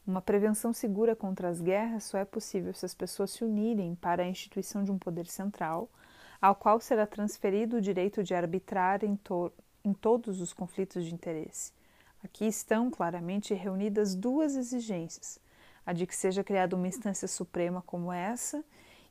Uma 0.09 0.23
prevenção 0.23 0.73
segura 0.73 1.15
contra 1.15 1.49
as 1.49 1.61
guerras 1.61 2.05
só 2.05 2.17
é 2.17 2.25
possível 2.25 2.73
se 2.73 2.83
as 2.83 2.95
pessoas 2.95 3.29
se 3.29 3.43
unirem 3.43 3.93
para 3.93 4.23
a 4.23 4.27
instituição 4.27 4.83
de 4.83 4.91
um 4.91 4.97
poder 4.97 5.27
central 5.27 5.87
ao 6.41 6.55
qual 6.55 6.81
será 6.81 7.05
transferido 7.05 7.77
o 7.77 7.81
direito 7.81 8.23
de 8.23 8.33
arbitrar 8.33 9.05
em, 9.05 9.15
to 9.15 9.53
em 9.85 9.93
todos 9.93 10.41
os 10.41 10.51
conflitos 10.51 11.05
de 11.05 11.13
interesse. 11.13 11.71
Aqui 12.23 12.47
estão 12.47 12.89
claramente 12.89 13.53
reunidas 13.53 14.15
duas 14.15 14.55
exigências: 14.55 15.39
a 15.85 15.93
de 15.93 16.07
que 16.07 16.15
seja 16.15 16.43
criada 16.43 16.75
uma 16.75 16.87
instância 16.87 17.27
suprema 17.27 17.83
como 17.83 18.11
essa 18.11 18.65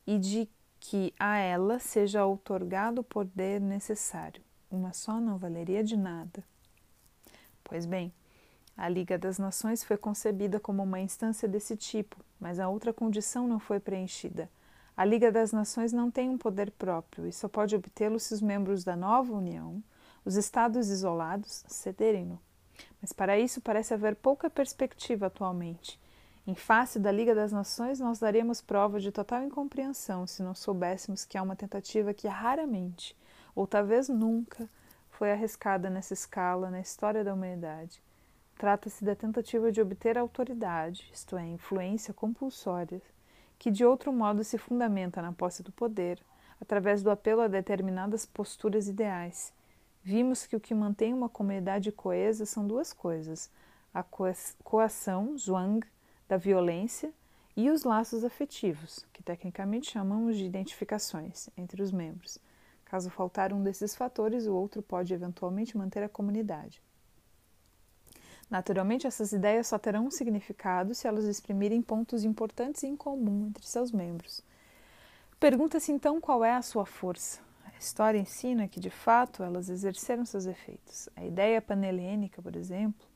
e 0.05 0.17
de 0.17 0.49
que 0.81 1.13
a 1.17 1.37
ela 1.37 1.79
seja 1.79 2.25
outorgado 2.25 2.99
o 2.99 3.05
poder 3.05 3.61
necessário. 3.61 4.43
Uma 4.69 4.91
só 4.91 5.21
não 5.21 5.37
valeria 5.37 5.81
de 5.81 5.95
nada. 5.95 6.43
Pois 7.63 7.85
bem, 7.85 8.11
a 8.79 8.89
Liga 8.89 9.17
das 9.17 9.37
Nações 9.37 9.83
foi 9.83 9.97
concebida 9.97 10.59
como 10.59 10.83
uma 10.83 10.99
instância 10.99 11.47
desse 11.47 11.75
tipo, 11.75 12.17
mas 12.39 12.59
a 12.59 12.69
outra 12.69 12.93
condição 12.93 13.47
não 13.47 13.59
foi 13.59 13.79
preenchida 13.79 14.49
a 14.99 15.05
Liga 15.05 15.31
das 15.31 15.53
Nações 15.53 15.93
não 15.93 16.11
tem 16.11 16.29
um 16.29 16.37
poder 16.37 16.71
próprio 16.71 17.25
e 17.25 17.31
só 17.31 17.47
pode 17.47 17.73
obtê-lo 17.73 18.19
se 18.19 18.33
os 18.33 18.41
membros 18.41 18.83
da 18.83 18.97
nova 18.97 19.31
União, 19.31 19.81
os 20.25 20.35
Estados 20.35 20.89
isolados, 20.89 21.63
cederem-no. 21.69 22.37
Mas 23.01 23.13
para 23.13 23.39
isso 23.39 23.61
parece 23.61 23.93
haver 23.93 24.17
pouca 24.17 24.49
perspectiva 24.49 25.27
atualmente. 25.27 25.97
Em 26.45 26.53
face 26.53 26.99
da 26.99 27.13
Liga 27.13 27.33
das 27.33 27.53
Nações, 27.53 27.97
nós 28.01 28.19
daríamos 28.19 28.59
prova 28.59 28.99
de 28.99 29.09
total 29.09 29.41
incompreensão 29.43 30.27
se 30.27 30.43
não 30.43 30.53
soubéssemos 30.53 31.23
que 31.23 31.37
há 31.37 31.43
uma 31.43 31.55
tentativa 31.55 32.13
que 32.13 32.27
raramente, 32.27 33.15
ou 33.55 33.65
talvez 33.65 34.09
nunca, 34.09 34.67
foi 35.11 35.31
arriscada 35.31 35.89
nessa 35.89 36.13
escala 36.13 36.69
na 36.69 36.81
história 36.81 37.23
da 37.23 37.33
humanidade. 37.33 38.03
Trata-se 38.59 39.05
da 39.05 39.15
tentativa 39.15 39.71
de 39.71 39.81
obter 39.81 40.17
autoridade, 40.17 41.09
isto 41.13 41.37
é, 41.37 41.47
influência 41.47 42.13
compulsória 42.13 43.01
que 43.57 43.71
de 43.71 43.85
outro 43.85 44.11
modo 44.11 44.43
se 44.43 44.57
fundamenta 44.57 45.21
na 45.21 45.31
posse 45.31 45.63
do 45.63 45.71
poder, 45.71 46.21
através 46.59 47.01
do 47.01 47.09
apelo 47.09 47.39
a 47.39 47.47
determinadas 47.47 48.25
posturas 48.25 48.89
ideais. 48.89 49.53
Vimos 50.03 50.45
que 50.45 50.57
o 50.57 50.59
que 50.59 50.75
mantém 50.75 51.13
uma 51.13 51.29
comunidade 51.29 51.89
coesa 51.89 52.45
são 52.45 52.67
duas 52.67 52.91
coisas: 52.91 53.49
a 53.93 54.03
coação, 54.61 55.37
zwang, 55.37 55.79
da 56.27 56.35
violência 56.35 57.13
e 57.55 57.69
os 57.69 57.85
laços 57.85 58.25
afetivos, 58.25 59.05
que 59.13 59.23
tecnicamente 59.23 59.89
chamamos 59.89 60.35
de 60.35 60.43
identificações 60.43 61.49
entre 61.55 61.81
os 61.81 61.93
membros. 61.93 62.37
Caso 62.83 63.09
faltar 63.09 63.53
um 63.53 63.63
desses 63.63 63.95
fatores, 63.95 64.47
o 64.47 64.53
outro 64.53 64.81
pode 64.81 65.13
eventualmente 65.13 65.77
manter 65.77 66.03
a 66.03 66.09
comunidade. 66.09 66.81
Naturalmente, 68.49 69.05
essas 69.05 69.31
ideias 69.31 69.67
só 69.67 69.77
terão 69.77 70.07
um 70.07 70.11
significado 70.11 70.95
se 70.95 71.07
elas 71.07 71.25
exprimirem 71.25 71.81
pontos 71.81 72.23
importantes 72.23 72.83
em 72.83 72.95
comum 72.95 73.47
entre 73.47 73.65
seus 73.65 73.91
membros. 73.91 74.43
Pergunta-se 75.39 75.91
então 75.91 76.19
qual 76.19 76.43
é 76.43 76.55
a 76.55 76.61
sua 76.61 76.85
força. 76.85 77.41
A 77.63 77.77
história 77.77 78.17
ensina 78.17 78.67
que, 78.67 78.79
de 78.79 78.89
fato, 78.89 79.43
elas 79.43 79.69
exerceram 79.69 80.25
seus 80.25 80.47
efeitos. 80.47 81.07
A 81.15 81.23
ideia 81.23 81.61
panelênica, 81.61 82.41
por 82.41 82.55
exemplo, 82.55 83.07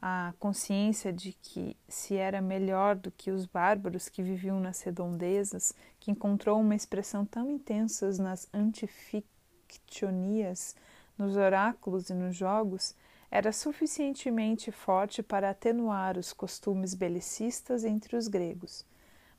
a 0.00 0.32
consciência 0.38 1.12
de 1.12 1.32
que 1.32 1.76
se 1.88 2.14
era 2.14 2.40
melhor 2.40 2.94
do 2.94 3.10
que 3.10 3.32
os 3.32 3.46
bárbaros 3.46 4.08
que 4.08 4.22
viviam 4.22 4.60
nas 4.60 4.80
redondezas, 4.82 5.74
que 5.98 6.12
encontrou 6.12 6.60
uma 6.60 6.76
expressão 6.76 7.24
tão 7.24 7.50
intensa 7.50 8.08
nas 8.22 8.46
antifictionias, 8.54 10.76
nos 11.16 11.36
oráculos 11.36 12.10
e 12.10 12.14
nos 12.14 12.36
jogos, 12.36 12.94
era 13.30 13.52
suficientemente 13.52 14.72
forte 14.72 15.22
para 15.22 15.50
atenuar 15.50 16.16
os 16.16 16.32
costumes 16.32 16.94
belicistas 16.94 17.84
entre 17.84 18.16
os 18.16 18.26
gregos, 18.26 18.86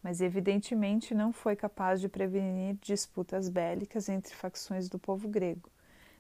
mas 0.04 0.21
evidentemente 0.21 1.15
não 1.15 1.34
foi 1.34 1.56
capaz 1.56 1.99
de 1.99 2.08
prevenir 2.08 2.78
disputas 2.82 3.49
bélicas 3.49 4.08
entre 4.08 4.36
facções 4.36 4.88
do 4.88 4.99
povo 4.99 5.28
grego, 5.28 5.69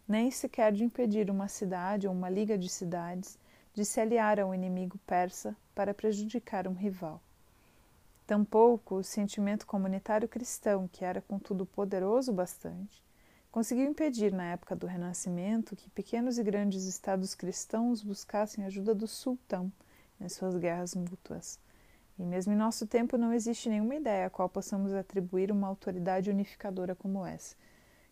nem 0.07 0.31
sequer 0.31 0.71
de 0.71 0.83
impedir 0.83 1.29
uma 1.29 1.47
cidade 1.47 2.07
ou 2.07 2.13
uma 2.13 2.29
liga 2.29 2.57
de 2.57 2.67
cidades 2.67 3.37
de 3.73 3.85
se 3.85 4.01
aliar 4.01 4.39
ao 4.39 4.53
inimigo 4.53 4.97
persa 5.05 5.55
para 5.75 5.93
prejudicar 5.93 6.67
um 6.67 6.73
rival. 6.73 7.21
Tampouco 8.25 8.95
o 8.95 9.03
sentimento 9.03 9.65
comunitário 9.65 10.27
cristão, 10.27 10.87
que 10.87 11.05
era 11.05 11.21
contudo 11.21 11.65
poderoso 11.65 12.33
bastante, 12.33 13.01
conseguiu 13.51 13.85
impedir, 13.85 14.31
na 14.31 14.51
época 14.51 14.75
do 14.75 14.87
Renascimento, 14.87 15.75
que 15.75 15.89
pequenos 15.89 16.37
e 16.37 16.43
grandes 16.43 16.85
estados 16.85 17.33
cristãos 17.33 18.01
buscassem 18.01 18.65
ajuda 18.65 18.93
do 18.93 19.07
sultão 19.07 19.71
em 20.19 20.29
suas 20.29 20.55
guerras 20.57 20.95
mútuas. 20.95 21.59
E 22.17 22.23
mesmo 22.23 22.51
em 22.51 22.57
nosso 22.57 22.85
tempo 22.85 23.17
não 23.17 23.33
existe 23.33 23.69
nenhuma 23.69 23.95
ideia 23.95 24.25
a 24.25 24.29
qual 24.29 24.49
possamos 24.49 24.93
atribuir 24.93 25.51
uma 25.51 25.67
autoridade 25.67 26.29
unificadora 26.29 26.93
como 26.93 27.25
essa. 27.25 27.55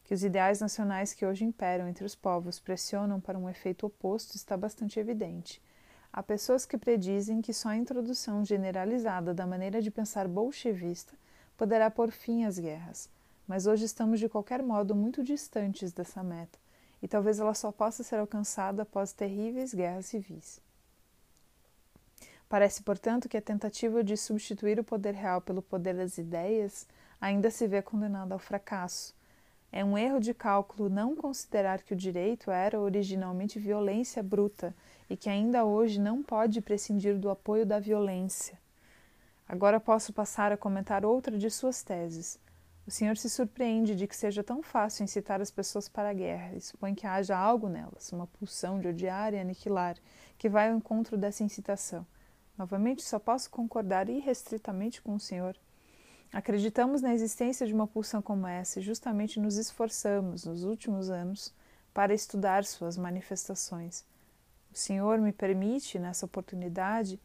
Que 0.05 0.13
os 0.13 0.23
ideais 0.23 0.61
nacionais 0.61 1.13
que 1.13 1.25
hoje 1.25 1.43
imperam 1.43 1.89
entre 1.89 2.05
os 2.05 2.15
povos 2.15 2.57
pressionam 2.59 3.19
para 3.19 3.37
um 3.37 3.49
efeito 3.49 3.85
oposto 3.85 4.35
está 4.35 4.55
bastante 4.55 4.97
evidente. 4.97 5.61
Há 6.13 6.23
pessoas 6.23 6.65
que 6.65 6.77
predizem 6.77 7.41
que 7.41 7.53
só 7.53 7.69
a 7.69 7.75
introdução 7.75 8.45
generalizada 8.45 9.33
da 9.33 9.45
maneira 9.45 9.81
de 9.81 9.91
pensar 9.91 10.25
bolchevista 10.25 11.13
poderá 11.57 11.91
pôr 11.91 12.09
fim 12.09 12.45
às 12.45 12.57
guerras, 12.57 13.09
mas 13.47 13.65
hoje 13.65 13.85
estamos 13.85 14.19
de 14.19 14.27
qualquer 14.27 14.61
modo 14.61 14.93
muito 14.93 15.23
distantes 15.23 15.91
dessa 15.91 16.21
meta, 16.21 16.59
e 17.01 17.07
talvez 17.07 17.39
ela 17.39 17.53
só 17.53 17.71
possa 17.71 18.03
ser 18.03 18.17
alcançada 18.17 18.83
após 18.83 19.13
terríveis 19.13 19.73
guerras 19.73 20.07
civis. 20.07 20.61
Parece, 22.49 22.81
portanto, 22.81 23.27
que 23.27 23.37
a 23.37 23.41
tentativa 23.41 24.03
de 24.03 24.15
substituir 24.15 24.79
o 24.79 24.83
poder 24.83 25.13
real 25.13 25.41
pelo 25.41 25.61
poder 25.61 25.95
das 25.95 26.17
ideias 26.17 26.87
ainda 27.19 27.49
se 27.51 27.67
vê 27.67 27.81
condenada 27.81 28.33
ao 28.33 28.39
fracasso. 28.39 29.15
É 29.69 29.83
um 29.83 29.97
erro 29.97 30.19
de 30.19 30.33
cálculo 30.33 30.89
não 30.89 31.13
considerar 31.13 31.81
que 31.81 31.93
o 31.93 31.97
direito 31.97 32.49
era 32.49 32.79
originalmente 32.79 33.59
violência 33.59 34.23
bruta 34.23 34.73
e 35.09 35.17
que 35.17 35.29
ainda 35.29 35.65
hoje 35.65 35.99
não 35.99 36.23
pode 36.23 36.61
prescindir 36.61 37.17
do 37.17 37.29
apoio 37.29 37.65
da 37.65 37.79
violência. 37.79 38.57
Agora 39.47 39.79
posso 39.79 40.13
passar 40.13 40.51
a 40.51 40.57
comentar 40.57 41.05
outra 41.05 41.37
de 41.37 41.49
suas 41.49 41.83
teses. 41.83 42.39
O 42.87 42.91
senhor 42.91 43.17
se 43.17 43.29
surpreende 43.29 43.93
de 43.97 44.07
que 44.07 44.15
seja 44.15 44.41
tão 44.41 44.63
fácil 44.63 45.03
incitar 45.03 45.41
as 45.41 45.51
pessoas 45.51 45.89
para 45.89 46.09
a 46.09 46.13
guerra 46.13 46.55
e 46.55 46.61
supõe 46.61 46.95
que 46.95 47.05
haja 47.05 47.37
algo 47.37 47.67
nelas, 47.67 48.13
uma 48.13 48.25
pulsão 48.27 48.79
de 48.79 48.87
odiar 48.87 49.33
e 49.33 49.39
aniquilar, 49.39 49.97
que 50.37 50.47
vai 50.47 50.69
ao 50.69 50.77
encontro 50.77 51.17
dessa 51.17 51.43
incitação. 51.43 52.07
Novamente, 52.57 53.03
só 53.03 53.19
posso 53.19 53.49
concordar 53.49 54.07
irrestritamente 54.07 55.01
com 55.01 55.15
o 55.15 55.19
Senhor. 55.19 55.57
Acreditamos 56.31 57.01
na 57.01 57.13
existência 57.13 57.67
de 57.67 57.73
uma 57.73 57.87
pulsão 57.87 58.21
como 58.21 58.47
essa 58.47 58.79
e 58.79 58.83
justamente 58.83 59.37
nos 59.37 59.57
esforçamos, 59.57 60.45
nos 60.45 60.63
últimos 60.63 61.09
anos, 61.09 61.53
para 61.93 62.13
estudar 62.13 62.63
suas 62.63 62.97
manifestações. 62.97 64.05
O 64.71 64.77
Senhor 64.77 65.19
me 65.19 65.33
permite, 65.33 65.99
nessa 65.99 66.25
oportunidade, 66.25 67.19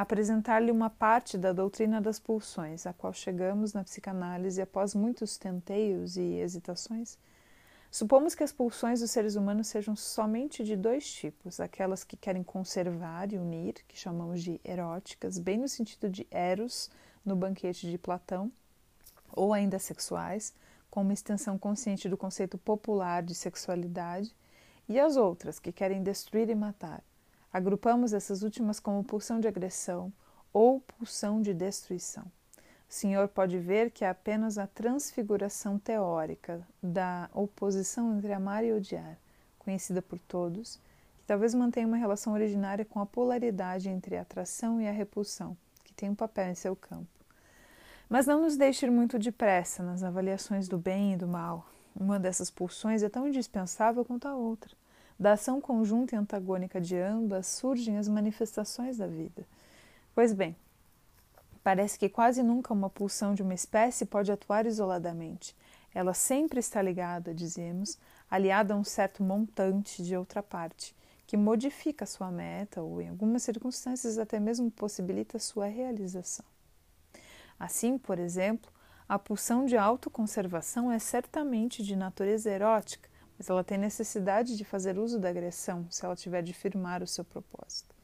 apresentar-lhe 0.00 0.70
uma 0.70 0.90
parte 0.90 1.38
da 1.38 1.52
doutrina 1.52 2.00
das 2.00 2.18
pulsões, 2.18 2.86
a 2.86 2.92
qual 2.92 3.12
chegamos 3.12 3.72
na 3.72 3.84
psicanálise 3.84 4.60
após 4.60 4.94
muitos 4.94 5.36
tenteios 5.36 6.16
e 6.16 6.34
hesitações 6.34 7.18
Supomos 7.94 8.34
que 8.34 8.42
as 8.42 8.50
pulsões 8.50 8.98
dos 8.98 9.12
seres 9.12 9.36
humanos 9.36 9.68
sejam 9.68 9.94
somente 9.94 10.64
de 10.64 10.74
dois 10.74 11.08
tipos: 11.08 11.60
aquelas 11.60 12.02
que 12.02 12.16
querem 12.16 12.42
conservar 12.42 13.32
e 13.32 13.38
unir, 13.38 13.74
que 13.86 13.96
chamamos 13.96 14.42
de 14.42 14.60
eróticas, 14.64 15.38
bem 15.38 15.58
no 15.58 15.68
sentido 15.68 16.10
de 16.10 16.26
eros 16.28 16.90
no 17.24 17.36
banquete 17.36 17.88
de 17.88 17.96
Platão, 17.96 18.50
ou 19.30 19.52
ainda 19.52 19.78
sexuais, 19.78 20.52
com 20.90 21.02
uma 21.02 21.12
extensão 21.12 21.56
consciente 21.56 22.08
do 22.08 22.16
conceito 22.16 22.58
popular 22.58 23.22
de 23.22 23.32
sexualidade, 23.32 24.34
e 24.88 24.98
as 24.98 25.16
outras 25.16 25.60
que 25.60 25.70
querem 25.70 26.02
destruir 26.02 26.50
e 26.50 26.54
matar. 26.56 27.00
Agrupamos 27.54 28.12
essas 28.12 28.42
últimas 28.42 28.80
como 28.80 29.04
pulsão 29.04 29.38
de 29.38 29.46
agressão 29.46 30.12
ou 30.52 30.80
pulsão 30.80 31.40
de 31.40 31.54
destruição. 31.54 32.24
O 32.90 32.92
senhor 32.92 33.28
pode 33.28 33.60
ver 33.60 33.92
que 33.92 34.04
é 34.04 34.08
apenas 34.08 34.58
a 34.58 34.66
transfiguração 34.66 35.78
teórica 35.78 36.66
da 36.82 37.30
oposição 37.32 38.16
entre 38.16 38.32
amar 38.32 38.64
e 38.64 38.72
odiar, 38.72 39.16
conhecida 39.56 40.02
por 40.02 40.18
todos, 40.18 40.80
que 41.16 41.26
talvez 41.28 41.54
mantenha 41.54 41.86
uma 41.86 41.96
relação 41.96 42.32
originária 42.32 42.84
com 42.84 42.98
a 42.98 43.06
polaridade 43.06 43.88
entre 43.88 44.16
a 44.16 44.22
atração 44.22 44.80
e 44.80 44.88
a 44.88 44.92
repulsão, 44.92 45.56
que 45.84 45.94
tem 45.94 46.10
um 46.10 46.14
papel 46.16 46.48
em 46.48 46.56
seu 46.56 46.74
campo. 46.74 47.06
Mas 48.08 48.26
não 48.26 48.42
nos 48.42 48.56
deixe 48.56 48.84
ir 48.84 48.90
muito 48.90 49.16
depressa 49.16 49.80
nas 49.80 50.02
avaliações 50.02 50.66
do 50.66 50.76
bem 50.76 51.12
e 51.12 51.16
do 51.16 51.28
mal. 51.28 51.68
Uma 51.94 52.18
dessas 52.18 52.50
pulsões 52.50 53.04
é 53.04 53.08
tão 53.08 53.28
indispensável 53.28 54.04
quanto 54.04 54.26
a 54.26 54.34
outra. 54.34 54.74
Da 55.18 55.32
ação 55.32 55.60
conjunta 55.60 56.14
e 56.14 56.18
antagônica 56.18 56.80
de 56.80 56.96
ambas 56.96 57.46
surgem 57.46 57.98
as 57.98 58.08
manifestações 58.08 58.98
da 58.98 59.06
vida. 59.06 59.46
Pois 60.14 60.32
bem, 60.32 60.56
Parece 61.64 61.98
que 61.98 62.10
quase 62.10 62.42
nunca 62.42 62.74
uma 62.74 62.90
pulsão 62.90 63.32
de 63.34 63.42
uma 63.42 63.54
espécie 63.54 64.04
pode 64.04 64.30
atuar 64.30 64.66
isoladamente. 64.66 65.56
Ela 65.94 66.12
sempre 66.12 66.60
está 66.60 66.82
ligada, 66.82 67.32
dizemos, 67.32 67.98
aliada 68.30 68.74
a 68.74 68.76
um 68.76 68.84
certo 68.84 69.22
montante 69.22 70.02
de 70.02 70.14
outra 70.14 70.42
parte, 70.42 70.94
que 71.26 71.38
modifica 71.38 72.04
sua 72.04 72.30
meta 72.30 72.82
ou, 72.82 73.00
em 73.00 73.08
algumas 73.08 73.44
circunstâncias, 73.44 74.18
até 74.18 74.38
mesmo 74.38 74.70
possibilita 74.70 75.38
sua 75.38 75.64
realização. 75.64 76.44
Assim, 77.58 77.96
por 77.96 78.18
exemplo, 78.18 78.70
a 79.08 79.18
pulsão 79.18 79.64
de 79.64 79.78
autoconservação 79.78 80.92
é 80.92 80.98
certamente 80.98 81.82
de 81.82 81.96
natureza 81.96 82.50
erótica, 82.50 83.08
mas 83.38 83.50
ela 83.50 83.64
tem 83.64 83.78
necessidade 83.78 84.56
de 84.56 84.64
fazer 84.64 84.98
uso 84.98 85.18
da 85.18 85.28
agressão 85.28 85.86
se 85.90 86.04
ela 86.04 86.16
tiver 86.16 86.42
de 86.42 86.52
firmar 86.52 87.02
o 87.02 87.06
seu 87.06 87.24
propósito. 87.24 87.94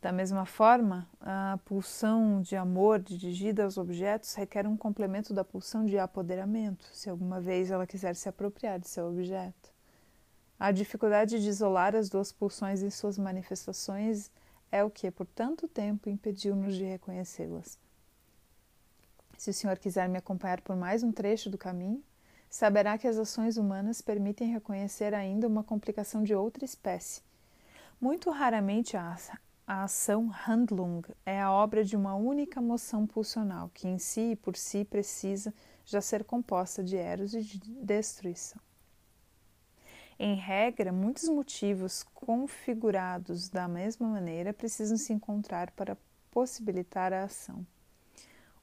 Da 0.00 0.10
mesma 0.10 0.44
forma, 0.44 1.08
a 1.20 1.60
pulsão 1.64 2.42
de 2.42 2.56
amor 2.56 2.98
dirigida 2.98 3.62
aos 3.62 3.78
objetos 3.78 4.34
requer 4.34 4.66
um 4.66 4.76
complemento 4.76 5.32
da 5.32 5.44
pulsão 5.44 5.86
de 5.86 5.96
apoderamento, 5.96 6.84
se 6.92 7.08
alguma 7.08 7.40
vez 7.40 7.70
ela 7.70 7.86
quiser 7.86 8.16
se 8.16 8.28
apropriar 8.28 8.80
de 8.80 8.88
seu 8.88 9.06
objeto. 9.06 9.72
A 10.58 10.72
dificuldade 10.72 11.40
de 11.40 11.48
isolar 11.48 11.94
as 11.94 12.08
duas 12.08 12.32
pulsões 12.32 12.82
em 12.82 12.90
suas 12.90 13.16
manifestações 13.16 14.28
é 14.72 14.82
o 14.82 14.90
que, 14.90 15.08
por 15.10 15.26
tanto 15.26 15.68
tempo, 15.68 16.08
impediu-nos 16.08 16.74
de 16.74 16.84
reconhecê-las. 16.84 17.78
Se 19.38 19.50
o 19.50 19.54
senhor 19.54 19.78
quiser 19.78 20.08
me 20.08 20.18
acompanhar 20.18 20.60
por 20.60 20.74
mais 20.74 21.02
um 21.02 21.12
trecho 21.12 21.50
do 21.50 21.58
caminho, 21.58 22.02
saberá 22.52 22.98
que 22.98 23.08
as 23.08 23.16
ações 23.16 23.56
humanas 23.56 24.02
permitem 24.02 24.52
reconhecer 24.52 25.14
ainda 25.14 25.48
uma 25.48 25.64
complicação 25.64 26.22
de 26.22 26.34
outra 26.34 26.66
espécie. 26.66 27.22
Muito 27.98 28.28
raramente 28.28 28.94
a 28.94 29.16
a 29.66 29.84
ação 29.84 30.28
Handlung 30.28 31.00
é 31.24 31.40
a 31.40 31.50
obra 31.50 31.82
de 31.82 31.96
uma 31.96 32.14
única 32.14 32.60
moção 32.60 33.06
pulsional, 33.06 33.70
que 33.72 33.88
em 33.88 33.96
si 33.96 34.32
e 34.32 34.36
por 34.36 34.54
si 34.54 34.84
precisa 34.84 35.54
já 35.86 36.02
ser 36.02 36.24
composta 36.24 36.84
de 36.84 36.94
eros 36.94 37.32
e 37.32 37.40
de 37.40 37.58
destruição. 37.58 38.60
Em 40.18 40.34
regra, 40.34 40.92
muitos 40.92 41.30
motivos 41.30 42.02
configurados 42.12 43.48
da 43.48 43.66
mesma 43.66 44.06
maneira 44.06 44.52
precisam 44.52 44.98
se 44.98 45.14
encontrar 45.14 45.70
para 45.70 45.96
possibilitar 46.30 47.14
a 47.14 47.24
ação. 47.24 47.66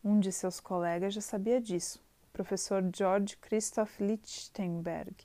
Um 0.03 0.19
de 0.19 0.31
seus 0.31 0.59
colegas 0.59 1.15
já 1.15 1.21
sabia 1.21 1.59
disso, 1.59 1.99
professor 2.43 2.81
George 2.95 3.35
Christoph 3.37 3.99
Lichtenberg, 3.99 5.15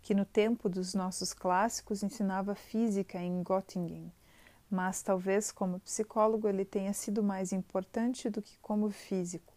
que 0.00 0.14
no 0.14 0.24
tempo 0.24 0.68
dos 0.68 0.94
nossos 0.94 1.32
clássicos 1.32 2.02
ensinava 2.02 2.54
física 2.54 3.18
em 3.18 3.42
Göttingen 3.42 4.12
mas 4.70 5.02
talvez 5.02 5.50
como 5.50 5.80
psicólogo 5.80 6.46
ele 6.46 6.64
tenha 6.64 6.92
sido 6.92 7.24
mais 7.24 7.52
importante 7.52 8.30
do 8.30 8.40
que 8.40 8.56
como 8.58 8.88
físico. 8.88 9.52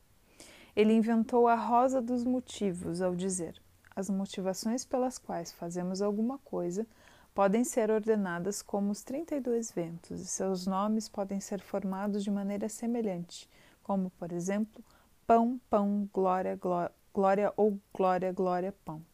Ele 0.76 0.91
inventou 0.91 1.47
a 1.47 1.54
rosa 1.54 2.02
dos 2.02 2.23
motivos 2.23 2.99
ao 2.99 3.13
dizer: 3.15 3.62
as 3.95 4.10
motivações 4.10 4.84
pelas 4.84 5.19
quais 5.19 5.52
fazemos 5.52 6.02
alguma 6.02 6.39
coisa 6.39 6.88
podem 7.36 7.63
ser 7.63 7.91
ordenadas 7.91 8.63
como 8.63 8.89
os 8.91 9.04
32 9.04 9.71
ventos 9.71 10.19
e 10.19 10.26
seus 10.26 10.65
nomes 10.65 11.08
podem 11.08 11.39
ser 11.39 11.62
formados 11.62 12.23
de 12.23 12.32
maneira 12.32 12.67
semelhante, 12.67 13.47
como, 13.84 14.10
por 14.12 14.32
exemplo, 14.32 14.84
pão, 15.28 15.60
pão, 15.69 16.10
glória, 16.12 16.56
glória, 16.56 16.91
glória 17.13 17.54
ou 17.56 17.80
glória, 17.93 18.32
glória, 18.32 18.73
pão. 18.84 19.06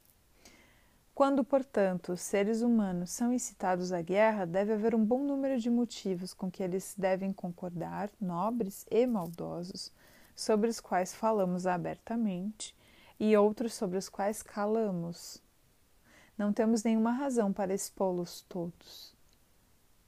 Quando, 1.13 1.43
portanto, 1.43 2.13
os 2.13 2.21
seres 2.21 2.61
humanos 2.61 3.09
são 3.09 3.33
incitados 3.33 3.91
à 3.91 4.01
guerra, 4.01 4.45
deve 4.45 4.71
haver 4.71 4.95
um 4.95 5.03
bom 5.03 5.21
número 5.21 5.59
de 5.59 5.69
motivos 5.69 6.33
com 6.33 6.49
que 6.49 6.63
eles 6.63 6.95
devem 6.97 7.33
concordar, 7.33 8.09
nobres 8.21 8.85
e 8.89 9.05
maldosos, 9.05 9.91
sobre 10.33 10.69
os 10.69 10.79
quais 10.79 11.13
falamos 11.13 11.67
abertamente, 11.67 12.73
e 13.19 13.35
outros 13.35 13.73
sobre 13.73 13.97
os 13.97 14.07
quais 14.07 14.41
calamos. 14.41 15.43
Não 16.37 16.53
temos 16.53 16.83
nenhuma 16.83 17.11
razão 17.11 17.51
para 17.51 17.73
expô-los 17.73 18.41
todos. 18.47 19.13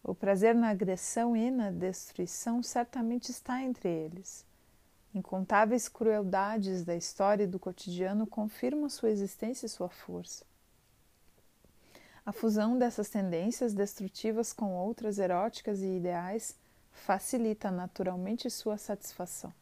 O 0.01 0.15
prazer 0.15 0.55
na 0.55 0.69
agressão 0.69 1.35
e 1.35 1.51
na 1.51 1.69
destruição 1.69 2.63
certamente 2.63 3.31
está 3.31 3.61
entre 3.61 3.89
eles. 3.89 4.45
Incontáveis 5.13 5.89
crueldades 5.89 6.83
da 6.83 6.95
história 6.95 7.43
e 7.43 7.47
do 7.47 7.59
cotidiano 7.59 8.25
confirmam 8.25 8.87
sua 8.89 9.09
existência 9.09 9.65
e 9.65 9.69
sua 9.69 9.89
força. 9.89 10.45
A 12.25 12.31
fusão 12.31 12.77
dessas 12.77 13.09
tendências 13.09 13.73
destrutivas 13.73 14.53
com 14.53 14.73
outras 14.75 15.19
eróticas 15.19 15.81
e 15.81 15.97
ideais 15.97 16.55
facilita 16.91 17.71
naturalmente 17.71 18.49
sua 18.49 18.77
satisfação. 18.77 19.53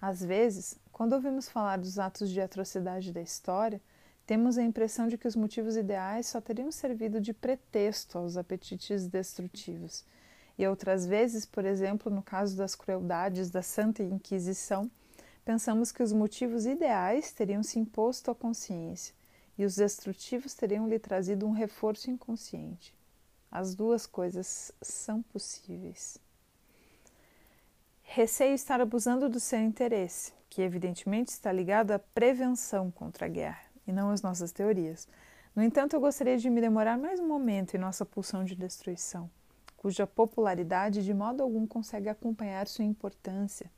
Às 0.00 0.22
vezes, 0.22 0.78
quando 0.92 1.12
ouvimos 1.12 1.48
falar 1.48 1.78
dos 1.78 1.98
atos 1.98 2.30
de 2.30 2.40
atrocidade 2.40 3.12
da 3.12 3.22
história, 3.22 3.80
temos 4.26 4.58
a 4.58 4.62
impressão 4.62 5.08
de 5.08 5.16
que 5.16 5.26
os 5.26 5.36
motivos 5.36 5.76
ideais 5.76 6.26
só 6.26 6.40
teriam 6.40 6.70
servido 6.70 7.20
de 7.20 7.32
pretexto 7.32 8.18
aos 8.18 8.36
apetites 8.36 9.06
destrutivos. 9.06 10.04
E 10.60 10.66
outras 10.66 11.06
vezes, 11.06 11.46
por 11.46 11.64
exemplo, 11.64 12.12
no 12.12 12.22
caso 12.22 12.54
das 12.54 12.74
crueldades 12.74 13.48
da 13.48 13.62
Santa 13.62 14.02
Inquisição, 14.02 14.90
pensamos 15.42 15.90
que 15.90 16.02
os 16.02 16.12
motivos 16.12 16.66
ideais 16.66 17.32
teriam 17.32 17.62
se 17.62 17.78
imposto 17.78 18.30
à 18.30 18.34
consciência 18.34 19.14
e 19.56 19.64
os 19.64 19.76
destrutivos 19.76 20.52
teriam 20.52 20.86
lhe 20.86 20.98
trazido 20.98 21.46
um 21.46 21.52
reforço 21.52 22.10
inconsciente. 22.10 22.94
As 23.50 23.74
duas 23.74 24.04
coisas 24.04 24.70
são 24.82 25.22
possíveis. 25.22 26.18
Receio 28.02 28.52
estar 28.52 28.82
abusando 28.82 29.30
do 29.30 29.40
seu 29.40 29.60
interesse, 29.60 30.34
que 30.50 30.60
evidentemente 30.60 31.30
está 31.30 31.50
ligado 31.50 31.92
à 31.92 31.98
prevenção 31.98 32.90
contra 32.90 33.24
a 33.24 33.30
guerra 33.30 33.64
e 33.86 33.92
não 33.92 34.10
às 34.10 34.20
nossas 34.20 34.52
teorias. 34.52 35.08
No 35.56 35.62
entanto, 35.62 35.96
eu 35.96 36.00
gostaria 36.00 36.36
de 36.36 36.50
me 36.50 36.60
demorar 36.60 36.98
mais 36.98 37.18
um 37.18 37.26
momento 37.26 37.74
em 37.74 37.78
nossa 37.78 38.04
pulsão 38.04 38.44
de 38.44 38.54
destruição, 38.54 39.30
cuja 39.80 40.06
popularidade 40.06 41.04
de 41.04 41.12
modo 41.12 41.42
algum 41.42 41.66
consegue 41.66 42.08
acompanhar 42.08 42.68
sua 42.68 42.84
importância 42.84 43.68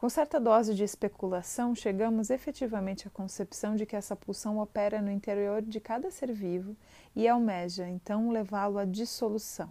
com 0.00 0.08
certa 0.08 0.40
dose 0.40 0.74
de 0.74 0.82
especulação, 0.82 1.74
chegamos 1.74 2.30
efetivamente 2.30 3.06
à 3.06 3.10
concepção 3.10 3.76
de 3.76 3.84
que 3.84 3.94
essa 3.94 4.16
pulsão 4.16 4.56
opera 4.56 5.02
no 5.02 5.10
interior 5.10 5.60
de 5.60 5.78
cada 5.78 6.10
ser 6.10 6.32
vivo 6.32 6.74
e 7.14 7.28
almeja 7.28 7.86
então 7.86 8.30
levá-lo 8.30 8.78
à 8.78 8.86
dissolução, 8.86 9.68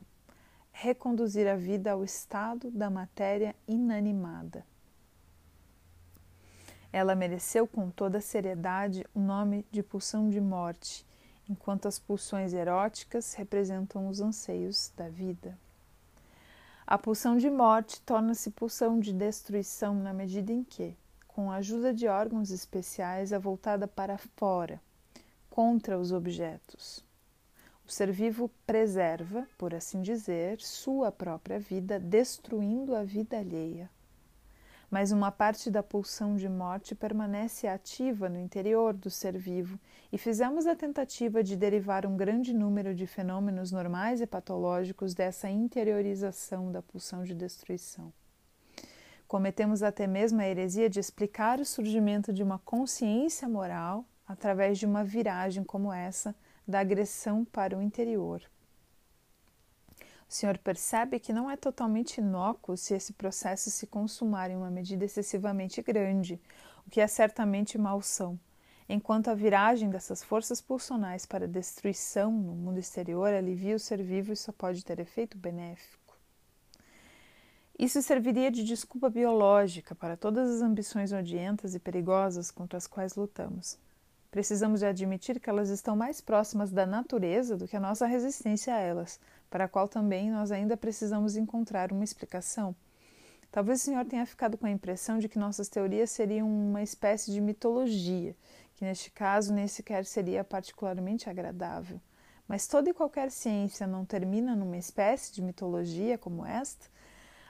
reconduzir 0.71 1.47
a 1.47 1.55
vida 1.55 1.93
ao 1.93 2.03
estado 2.03 2.69
da 2.69 2.91
matéria 2.91 3.55
inanimada. 3.67 4.63
Ela 6.93 7.15
mereceu 7.15 7.65
com 7.65 7.89
toda 7.89 8.21
seriedade 8.21 9.03
o 9.15 9.19
nome 9.19 9.65
de 9.71 9.81
pulsão 9.81 10.29
de 10.29 10.39
morte, 10.39 11.03
enquanto 11.49 11.87
as 11.87 11.97
pulsões 11.97 12.53
eróticas 12.53 13.33
representam 13.33 14.07
os 14.07 14.21
anseios 14.21 14.91
da 14.95 15.09
vida. 15.09 15.57
A 16.85 16.97
pulsão 16.97 17.37
de 17.37 17.49
morte 17.49 17.99
torna-se 18.01 18.51
pulsão 18.51 18.99
de 18.99 19.11
destruição 19.11 19.95
na 19.95 20.13
medida 20.13 20.51
em 20.51 20.63
que, 20.63 20.95
com 21.27 21.51
a 21.51 21.55
ajuda 21.55 21.93
de 21.93 22.07
órgãos 22.07 22.51
especiais, 22.51 23.31
é 23.31 23.39
voltada 23.39 23.87
para 23.87 24.17
fora, 24.17 24.79
contra 25.49 25.97
os 25.97 26.11
objetos. 26.11 27.03
O 27.87 27.91
ser 27.91 28.11
vivo 28.11 28.51
preserva, 28.67 29.47
por 29.57 29.73
assim 29.73 30.01
dizer, 30.01 30.61
sua 30.61 31.11
própria 31.11 31.59
vida, 31.59 31.99
destruindo 31.99 32.95
a 32.95 33.03
vida 33.03 33.37
alheia 33.37 33.89
mas 34.89 35.11
uma 35.11 35.31
parte 35.31 35.69
da 35.69 35.83
pulsão 35.83 36.35
de 36.35 36.49
morte 36.49 36.95
permanece 36.95 37.67
ativa 37.67 38.27
no 38.27 38.39
interior 38.39 38.93
do 38.93 39.09
ser 39.09 39.37
vivo 39.37 39.79
e 40.11 40.17
fizemos 40.17 40.65
a 40.65 40.75
tentativa 40.75 41.43
de 41.43 41.55
derivar 41.55 42.05
um 42.05 42.17
grande 42.17 42.53
número 42.53 42.95
de 42.95 43.05
fenômenos 43.05 43.71
normais 43.71 44.21
e 44.21 44.27
patológicos 44.27 45.13
dessa 45.13 45.49
interiorização 45.49 46.71
da 46.71 46.81
pulsão 46.81 47.23
de 47.23 47.35
destruição. 47.35 48.11
Cometemos 49.27 49.83
até 49.83 50.07
mesmo 50.07 50.41
a 50.41 50.47
heresia 50.47 50.89
de 50.89 50.99
explicar 50.99 51.59
o 51.59 51.65
surgimento 51.65 52.33
de 52.33 52.41
uma 52.41 52.57
consciência 52.57 53.47
moral 53.47 54.03
através 54.27 54.79
de 54.79 54.87
uma 54.87 55.03
viragem 55.03 55.63
como 55.63 55.93
essa 55.93 56.35
da 56.67 56.79
agressão 56.79 57.45
para 57.45 57.77
o 57.77 57.81
interior. 57.81 58.41
O 60.29 60.33
senhor 60.33 60.59
percebe 60.59 61.19
que 61.19 61.33
não 61.33 61.49
é 61.49 61.57
totalmente 61.57 62.19
inócuo 62.19 62.77
se 62.77 62.93
esse 62.93 63.13
processo 63.13 63.71
se 63.71 63.87
consumar 63.87 64.51
em 64.51 64.55
uma 64.55 64.69
medida 64.69 65.03
excessivamente 65.03 65.81
grande, 65.81 66.39
o 66.85 66.89
que 66.91 67.01
é 67.01 67.07
certamente 67.07 67.79
malsão, 67.79 68.39
enquanto 68.87 69.29
a 69.29 69.33
viragem 69.33 69.89
dessas 69.89 70.23
forças 70.23 70.61
pulsionais 70.61 71.25
para 71.25 71.47
destruição 71.47 72.31
no 72.31 72.53
mundo 72.53 72.77
exterior 72.77 73.33
alivia 73.33 73.75
o 73.75 73.79
ser 73.79 74.03
vivo 74.03 74.31
e 74.31 74.35
só 74.35 74.51
pode 74.51 74.85
ter 74.85 74.99
efeito 74.99 75.35
benéfico. 75.35 76.15
Isso 77.77 77.99
serviria 78.03 78.51
de 78.51 78.63
desculpa 78.63 79.09
biológica 79.09 79.95
para 79.95 80.15
todas 80.15 80.47
as 80.51 80.61
ambições 80.61 81.11
odientas 81.11 81.73
e 81.73 81.79
perigosas 81.79 82.51
contra 82.51 82.77
as 82.77 82.85
quais 82.85 83.15
lutamos. 83.15 83.79
Precisamos 84.29 84.81
de 84.81 84.85
admitir 84.85 85.39
que 85.39 85.49
elas 85.49 85.69
estão 85.69 85.95
mais 85.95 86.21
próximas 86.21 86.69
da 86.69 86.85
natureza 86.85 87.57
do 87.57 87.67
que 87.67 87.75
a 87.75 87.79
nossa 87.79 88.05
resistência 88.05 88.75
a 88.75 88.79
elas, 88.79 89.19
para 89.49 89.65
a 89.65 89.67
qual 89.67 89.87
também 89.87 90.29
nós 90.29 90.51
ainda 90.51 90.77
precisamos 90.77 91.35
encontrar 91.35 91.91
uma 91.91 92.03
explicação. 92.03 92.75
Talvez 93.51 93.81
o 93.81 93.85
senhor 93.85 94.05
tenha 94.05 94.25
ficado 94.25 94.57
com 94.57 94.67
a 94.67 94.71
impressão 94.71 95.17
de 95.17 95.27
que 95.27 95.39
nossas 95.39 95.67
teorias 95.67 96.11
seriam 96.11 96.47
uma 96.47 96.83
espécie 96.83 97.31
de 97.31 97.41
mitologia, 97.41 98.35
que 98.75 98.85
neste 98.85 99.09
caso 99.09 99.53
nem 99.53 99.67
sequer 99.67 100.05
seria 100.05 100.43
particularmente 100.43 101.29
agradável. 101.29 101.99
Mas 102.47 102.67
toda 102.67 102.89
e 102.89 102.93
qualquer 102.93 103.31
ciência 103.31 103.87
não 103.87 104.05
termina 104.05 104.55
numa 104.55 104.77
espécie 104.77 105.33
de 105.33 105.41
mitologia 105.41 106.17
como 106.17 106.45
esta? 106.45 106.87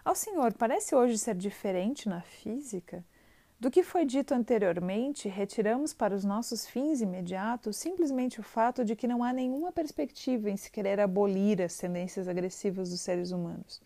Ao 0.03 0.15
senhor 0.15 0.53
parece 0.53 0.95
hoje 0.95 1.17
ser 1.17 1.35
diferente 1.35 2.07
na 2.07 2.21
física? 2.21 3.03
Do 3.59 3.69
que 3.69 3.83
foi 3.83 4.05
dito 4.05 4.33
anteriormente, 4.33 5.27
retiramos 5.27 5.93
para 5.93 6.15
os 6.15 6.23
nossos 6.23 6.65
fins 6.65 7.01
imediatos 7.01 7.75
simplesmente 7.75 8.39
o 8.39 8.43
fato 8.43 8.85
de 8.85 8.95
que 8.95 9.05
não 9.05 9.21
há 9.21 9.33
nenhuma 9.33 9.69
perspectiva 9.69 10.49
em 10.49 10.55
se 10.55 10.71
querer 10.71 10.97
abolir 10.97 11.61
as 11.61 11.75
tendências 11.75 12.29
agressivas 12.29 12.89
dos 12.89 13.01
seres 13.01 13.31
humanos. 13.31 13.81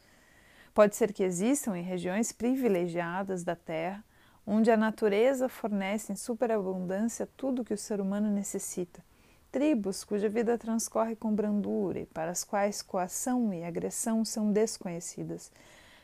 Pode 0.76 0.96
ser 0.96 1.12
que 1.12 1.24
existam 1.24 1.76
em 1.76 1.82
regiões 1.82 2.32
privilegiadas 2.32 3.44
da 3.44 3.56
Terra, 3.56 4.04
onde 4.46 4.70
a 4.70 4.78
natureza 4.78 5.50
fornece 5.50 6.14
em 6.14 6.16
superabundância 6.16 7.28
tudo 7.36 7.64
o 7.64 7.66
que 7.66 7.74
o 7.74 7.78
ser 7.78 8.00
humano 8.00 8.30
necessita, 8.30 9.04
tribos 9.52 10.04
cuja 10.04 10.30
vida 10.30 10.56
transcorre 10.56 11.16
com 11.16 11.34
brandura 11.34 12.02
e 12.02 12.06
para 12.06 12.30
as 12.30 12.44
quais 12.44 12.84
coação 12.84 13.52
e 13.52 13.64
agressão 13.64 14.24
são 14.24 14.52
desconhecidas 14.52 15.52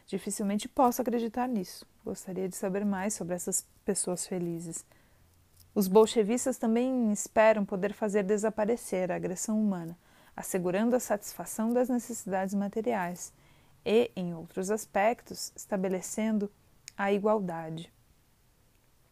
Dificilmente 0.09 0.67
posso 0.67 1.03
acreditar 1.03 1.47
nisso. 1.47 1.85
Gostaria 2.03 2.49
de 2.49 2.55
saber 2.55 2.83
mais 2.83 3.13
sobre 3.13 3.35
essas 3.35 3.63
pessoas 3.85 4.25
felizes. 4.25 4.83
Os 5.75 5.87
bolchevistas 5.87 6.57
também 6.57 7.11
esperam 7.11 7.63
poder 7.63 7.93
fazer 7.93 8.23
desaparecer 8.23 9.11
a 9.11 9.15
agressão 9.15 9.61
humana, 9.61 9.95
assegurando 10.35 10.95
a 10.95 10.99
satisfação 10.99 11.71
das 11.71 11.89
necessidades 11.89 12.55
materiais 12.55 13.31
e, 13.85 14.09
em 14.15 14.33
outros 14.33 14.71
aspectos, 14.71 15.53
estabelecendo 15.55 16.51
a 16.97 17.13
igualdade 17.13 17.93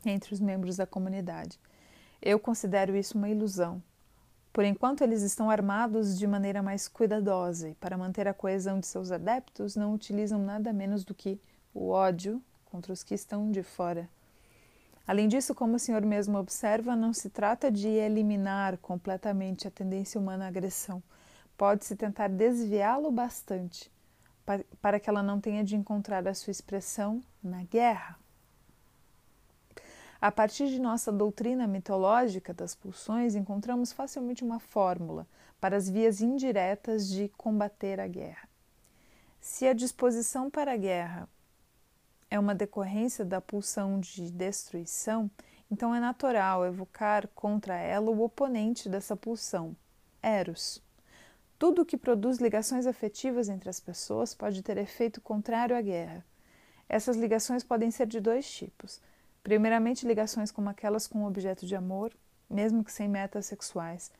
entre 0.04 0.34
os 0.34 0.40
membros 0.40 0.78
da 0.78 0.88
comunidade. 0.88 1.60
Eu 2.20 2.40
considero 2.40 2.96
isso 2.96 3.20
uma 3.20 3.30
ilusão, 3.30 3.84
por 4.52 4.66
enquanto, 4.66 5.04
eles 5.04 5.22
estão 5.22 5.50
armados 5.50 6.18
de 6.18 6.26
maneira 6.26 6.64
mais 6.64 6.88
cuidadosa 6.88 7.70
e, 7.70 7.76
para 7.76 7.98
manter 7.98 8.28
a 8.28 8.34
coesão 8.34 8.80
de 8.80 8.88
seus 8.88 9.12
adeptos, 9.12 9.76
não 9.76 9.94
utilizam 9.94 10.40
nada 10.40 10.74
menos 10.74 11.04
do 11.04 11.14
que 11.14 11.40
o 11.74 11.90
ódio 11.90 12.42
contra 12.66 12.92
os 12.92 13.04
que 13.04 13.14
estão 13.14 13.52
de 13.52 13.62
fora. 13.62 14.10
Além 15.08 15.28
disso, 15.28 15.56
como 15.56 15.76
o 15.76 15.80
senhor 15.80 16.02
mesmo 16.02 16.38
observa, 16.38 16.96
não 16.96 17.14
se 17.14 17.30
trata 17.30 17.72
de 17.72 17.88
eliminar 17.88 18.78
completamente 18.78 19.68
a 19.68 19.72
tendência 19.72 20.20
humana 20.20 20.46
à 20.46 20.48
agressão. 20.50 21.02
Pode-se 21.58 21.96
tentar 21.96 22.28
desviá-lo 22.28 23.10
bastante 23.10 23.90
para 24.82 25.00
que 25.00 25.10
ela 25.10 25.24
não 25.24 25.40
tenha 25.40 25.64
de 25.64 25.76
encontrar 25.76 26.28
a 26.28 26.34
sua 26.34 26.52
expressão 26.52 27.22
na 27.44 27.64
guerra. 27.64 28.18
A 30.20 30.32
partir 30.32 30.68
de 30.68 30.82
nossa 30.82 31.12
doutrina 31.12 31.68
mitológica 31.68 32.52
das 32.52 32.74
pulsões, 32.74 33.36
encontramos 33.36 33.92
facilmente 33.92 34.44
uma 34.44 34.60
fórmula 34.60 35.28
para 35.62 35.78
as 35.78 35.88
vias 35.88 36.22
indiretas 36.22 37.08
de 37.08 37.30
combater 37.38 38.00
a 38.00 38.08
guerra. 38.08 38.50
Se 39.40 39.68
a 39.68 39.74
disposição 39.74 40.50
para 40.50 40.74
a 40.74 40.78
guerra 40.78 41.30
é 42.32 42.40
uma 42.40 42.56
decorrência 42.56 43.24
da 43.24 43.40
pulsão 43.40 44.00
de 44.00 44.32
destruição, 44.32 45.30
então 45.70 45.94
é 45.94 46.00
natural 46.00 46.66
evocar 46.66 47.28
contra 47.30 47.76
ela 47.76 48.10
o 48.10 48.24
oponente 48.24 48.90
dessa 48.90 49.16
pulsão, 49.16 49.76
Eros. 50.22 50.82
Tudo 51.60 51.84
o 51.84 51.86
que 51.86 51.98
produz 51.98 52.40
ligações 52.40 52.88
afetivas 52.88 53.50
entre 53.50 53.70
as 53.70 53.80
pessoas 53.80 54.34
pode 54.34 54.64
ter 54.64 54.78
efeito 54.78 55.22
contrário 55.22 55.76
à 55.76 55.82
guerra. 55.82 56.26
Essas 56.90 57.18
ligações 57.18 57.64
podem 57.64 57.92
ser 57.92 58.08
de 58.08 58.20
dois 58.20 58.50
tipos 58.50 59.00
Primeiramente, 59.48 60.06
ligações 60.06 60.52
como 60.52 60.70
aquelas 60.70 61.08
com 61.08 61.24
objeto 61.24 61.66
de 61.66 61.74
amor, 61.74 62.12
mesmo 62.50 62.84
que 62.84 62.92
sem 62.92 63.08
metas 63.08 63.46
sexuais. 63.46 64.12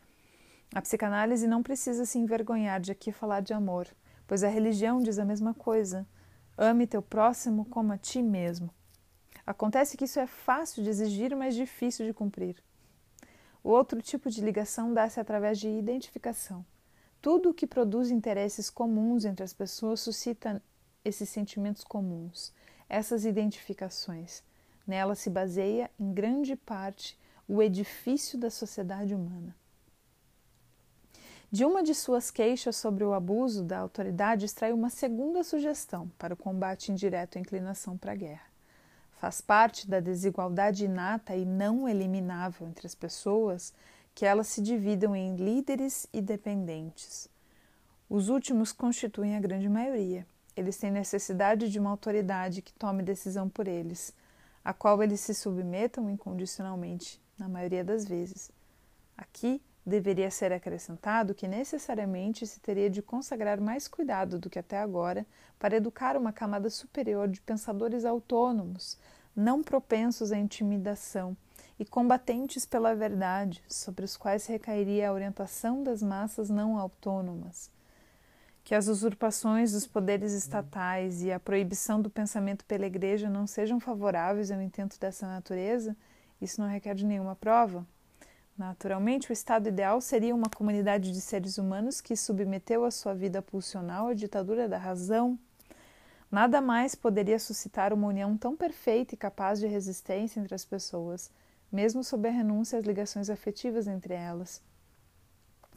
A 0.74 0.82
psicanálise 0.82 1.46
não 1.46 1.62
precisa 1.62 2.06
se 2.06 2.18
envergonhar 2.18 2.80
de 2.80 2.94
aqui 2.94 3.12
falar 3.12 3.42
de 3.42 3.54
amor, 3.54 3.90
pois 4.26 4.42
a 4.42 4.48
religião 4.48 5.02
diz 5.02 5.20
a 5.20 5.26
mesma 5.26 5.54
coisa. 5.54 6.08
Ame 6.58 6.88
teu 6.88 7.02
próximo 7.02 7.66
como 7.66 7.92
a 7.92 7.98
ti 7.98 8.24
mesmo. 8.24 8.74
Acontece 9.46 9.98
que 9.98 10.06
isso 10.06 10.18
é 10.18 10.26
fácil 10.26 10.82
de 10.82 10.90
exigir, 10.90 11.36
mas 11.36 11.56
difícil 11.56 12.06
de 12.06 12.14
cumprir. 12.14 12.64
O 13.62 13.70
outro 13.70 14.02
tipo 14.02 14.30
de 14.30 14.40
ligação 14.40 14.94
dá-se 14.94 15.20
através 15.20 15.60
de 15.60 15.68
identificação. 15.68 16.66
Tudo 17.22 17.50
o 17.50 17.54
que 17.54 17.68
produz 17.68 18.12
interesses 18.12 18.70
comuns 18.70 19.26
entre 19.26 19.44
as 19.44 19.52
pessoas 19.52 20.00
suscita 20.00 20.64
esses 21.04 21.28
sentimentos 21.28 21.84
comuns, 21.84 22.54
essas 22.88 23.26
identificações. 23.26 24.42
Nela 24.88 25.14
se 25.14 25.30
baseia, 25.30 25.92
em 26.00 26.14
grande 26.14 26.56
parte, 26.56 27.20
o 27.46 27.62
edifício 27.62 28.40
da 28.40 28.50
sociedade 28.50 29.14
humana. 29.14 29.54
De 31.52 31.64
uma 31.64 31.84
de 31.84 31.94
suas 31.94 32.32
queixas 32.32 32.76
sobre 32.76 33.04
o 33.04 33.14
abuso 33.14 33.64
da 33.64 33.80
autoridade, 33.80 34.46
extrai 34.46 34.74
uma 34.74 34.90
segunda 34.90 35.44
sugestão 35.44 36.10
para 36.18 36.34
o 36.34 36.38
combate 36.38 36.92
indireto 36.92 37.38
à 37.38 37.42
inclinação 37.42 37.98
para 37.98 38.14
a 38.14 38.16
guerra. 38.16 38.48
Faz 39.14 39.42
parte 39.42 39.88
da 39.88 40.00
desigualdade 40.00 40.86
inata 40.86 41.36
e 41.36 41.46
não 41.46 41.88
eliminável 41.88 42.68
entre 42.68 42.86
as 42.86 42.94
pessoas 42.94 43.74
que 44.14 44.26
elas 44.26 44.48
se 44.48 44.62
dividam 44.62 45.16
em 45.16 45.36
líderes 45.36 46.08
e 46.12 46.22
dependentes. 46.22 47.30
Os 48.10 48.30
últimos 48.30 48.72
constituem 48.72 49.36
a 49.36 49.40
grande 49.40 49.70
maioria. 49.70 50.26
Eles 50.56 50.78
têm 50.78 50.92
necessidade 50.92 51.70
de 51.70 51.80
uma 51.80 51.90
autoridade 51.90 52.62
que 52.62 52.74
tome 52.74 53.04
decisão 53.04 53.48
por 53.48 53.68
eles, 53.68 54.14
a 54.68 54.74
qual 54.74 55.02
eles 55.02 55.22
se 55.22 55.34
submetam 55.34 56.10
incondicionalmente, 56.10 57.22
na 57.40 57.48
maioria 57.48 57.86
das 57.86 58.06
vezes. 58.06 58.52
Aqui 59.18 59.62
deveria 59.86 60.30
ser 60.30 60.52
acrescentado 60.52 61.34
que 61.34 61.48
necessariamente 61.48 62.46
se 62.46 62.60
teria 62.60 62.90
de 62.90 63.02
consagrar 63.02 63.62
mais 63.62 63.88
cuidado 63.88 64.38
do 64.38 64.50
que 64.50 64.60
até 64.60 64.78
agora 64.78 65.26
para 65.58 65.78
educar 65.78 66.18
uma 66.18 66.34
camada 66.34 66.70
superior 66.70 67.30
de 67.30 67.40
pensadores 67.40 68.04
autônomos, 68.04 68.98
não 69.34 69.64
propensos 69.64 70.34
à 70.34 70.38
intimidação 70.38 71.38
e 71.80 71.86
combatentes 71.86 72.66
pela 72.66 72.94
verdade, 72.94 73.64
sobre 73.70 74.04
os 74.04 74.18
quais 74.18 74.48
recairia 74.48 75.10
a 75.10 75.14
orientação 75.14 75.82
das 75.82 76.04
massas 76.04 76.50
não 76.50 76.78
autônomas. 76.78 77.72
Que 78.68 78.76
as 78.76 78.90
usurpações 78.90 79.72
dos 79.72 79.88
poderes 79.88 80.34
estatais 80.34 81.24
e 81.24 81.32
a 81.32 81.40
proibição 81.40 82.02
do 82.02 82.10
pensamento 82.10 82.66
pela 82.66 82.86
Igreja 82.86 83.30
não 83.30 83.48
sejam 83.48 83.80
favoráveis 83.80 84.52
ao 84.52 84.62
intento 84.62 85.00
dessa 85.00 85.26
natureza, 85.26 85.96
isso 86.42 86.60
não 86.60 86.68
requer 86.68 86.94
de 86.94 87.06
nenhuma 87.06 87.34
prova. 87.34 87.88
Naturalmente, 88.58 89.30
o 89.30 89.32
estado 89.32 89.70
ideal 89.70 90.02
seria 90.02 90.36
uma 90.36 90.50
comunidade 90.54 91.14
de 91.14 91.22
seres 91.22 91.58
humanos 91.58 92.02
que 92.02 92.14
submeteu 92.18 92.84
a 92.84 92.92
sua 92.92 93.14
vida 93.14 93.42
pulsional 93.42 94.10
à 94.10 94.14
ditadura 94.14 94.68
da 94.68 94.78
razão. 94.78 95.40
Nada 96.30 96.60
mais 96.60 96.94
poderia 96.94 97.40
suscitar 97.40 97.94
uma 97.94 98.10
união 98.10 98.36
tão 98.36 98.58
perfeita 98.58 99.16
e 99.16 99.18
capaz 99.18 99.62
de 99.62 99.68
resistência 99.68 100.42
entre 100.42 100.54
as 100.54 100.66
pessoas, 100.66 101.32
mesmo 101.72 102.04
sob 102.04 102.28
a 102.28 102.32
renúncia 102.32 102.78
às 102.78 102.84
ligações 102.84 103.30
afetivas 103.30 103.88
entre 103.88 104.14
elas. 104.14 104.62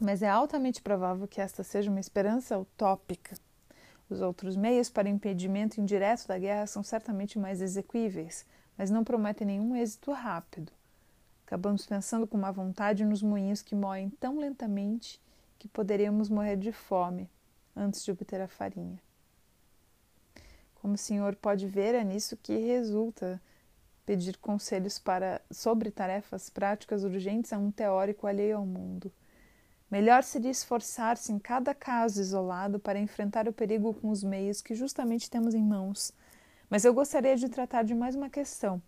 Mas 0.03 0.23
é 0.23 0.27
altamente 0.27 0.81
provável 0.81 1.27
que 1.27 1.39
esta 1.39 1.61
seja 1.63 1.91
uma 1.91 1.99
esperança 1.99 2.57
utópica. 2.57 3.37
Os 4.09 4.19
outros 4.19 4.55
meios 4.55 4.89
para 4.89 5.07
impedimento 5.07 5.79
indireto 5.79 6.27
da 6.27 6.39
guerra 6.39 6.65
são 6.65 6.81
certamente 6.81 7.37
mais 7.37 7.61
exequíveis, 7.61 8.43
mas 8.75 8.89
não 8.89 9.03
prometem 9.03 9.45
nenhum 9.45 9.75
êxito 9.75 10.11
rápido. 10.11 10.71
Acabamos 11.45 11.85
pensando 11.85 12.25
com 12.25 12.35
má 12.35 12.49
vontade 12.49 13.05
nos 13.05 13.21
moinhos 13.21 13.61
que 13.61 13.75
moem 13.75 14.09
tão 14.09 14.39
lentamente 14.39 15.21
que 15.59 15.67
poderíamos 15.67 16.29
morrer 16.29 16.57
de 16.57 16.71
fome 16.71 17.29
antes 17.75 18.03
de 18.03 18.11
obter 18.11 18.41
a 18.41 18.47
farinha. 18.47 18.99
Como 20.81 20.95
o 20.95 20.97
senhor 20.97 21.35
pode 21.35 21.67
ver, 21.67 21.93
é 21.93 22.03
nisso 22.03 22.35
que 22.35 22.57
resulta 22.57 23.39
pedir 24.03 24.35
conselhos 24.37 24.97
para, 24.97 25.39
sobre 25.51 25.91
tarefas 25.91 26.49
práticas 26.49 27.03
urgentes 27.03 27.53
a 27.53 27.59
um 27.59 27.69
teórico 27.69 28.25
alheio 28.25 28.57
ao 28.57 28.65
mundo. 28.65 29.11
Melhor 29.91 30.23
seria 30.23 30.49
esforçar-se 30.49 31.33
em 31.33 31.37
cada 31.37 31.75
caso 31.75 32.21
isolado 32.21 32.79
para 32.79 32.97
enfrentar 32.97 33.49
o 33.49 33.53
perigo 33.53 33.93
com 33.93 34.09
os 34.09 34.23
meios 34.23 34.61
que 34.61 34.73
justamente 34.73 35.29
temos 35.29 35.53
em 35.53 35.61
mãos. 35.61 36.13
Mas 36.69 36.85
eu 36.85 36.93
gostaria 36.93 37.35
de 37.35 37.49
tratar 37.49 37.83
de 37.83 37.93
mais 37.93 38.15
uma 38.15 38.29
questão 38.29 38.81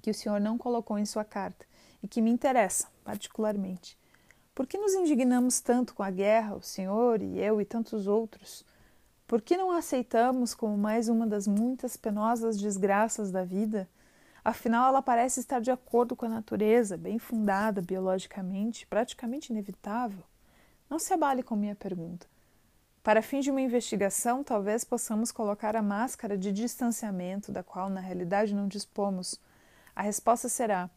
que 0.00 0.10
o 0.10 0.14
senhor 0.14 0.40
não 0.40 0.56
colocou 0.56 0.98
em 0.98 1.04
sua 1.04 1.24
carta 1.24 1.66
e 2.02 2.08
que 2.08 2.22
me 2.22 2.30
interessa 2.30 2.88
particularmente. 3.04 3.98
Por 4.54 4.66
que 4.66 4.78
nos 4.78 4.94
indignamos 4.94 5.60
tanto 5.60 5.94
com 5.94 6.02
a 6.02 6.10
guerra, 6.10 6.56
o 6.56 6.62
senhor 6.62 7.20
e 7.20 7.38
eu 7.38 7.60
e 7.60 7.64
tantos 7.66 8.06
outros? 8.06 8.64
Por 9.26 9.42
que 9.42 9.58
não 9.58 9.70
aceitamos 9.70 10.54
como 10.54 10.78
mais 10.78 11.10
uma 11.10 11.26
das 11.26 11.46
muitas 11.46 11.98
penosas 11.98 12.58
desgraças 12.58 13.30
da 13.30 13.44
vida? 13.44 13.86
Afinal, 14.48 14.88
ela 14.88 15.02
parece 15.02 15.40
estar 15.40 15.60
de 15.60 15.70
acordo 15.70 16.16
com 16.16 16.24
a 16.24 16.28
natureza, 16.30 16.96
bem 16.96 17.18
fundada 17.18 17.82
biologicamente, 17.82 18.86
praticamente 18.86 19.52
inevitável. 19.52 20.24
Não 20.88 20.98
se 20.98 21.12
abale 21.12 21.42
com 21.42 21.54
minha 21.54 21.74
pergunta. 21.74 22.26
Para 23.02 23.20
fim 23.20 23.40
de 23.40 23.50
uma 23.50 23.60
investigação, 23.60 24.42
talvez 24.42 24.84
possamos 24.84 25.30
colocar 25.30 25.76
a 25.76 25.82
máscara 25.82 26.38
de 26.38 26.50
distanciamento, 26.50 27.52
da 27.52 27.62
qual 27.62 27.90
na 27.90 28.00
realidade 28.00 28.54
não 28.54 28.66
dispomos, 28.66 29.38
a 29.94 30.00
resposta 30.00 30.48
será: 30.48 30.88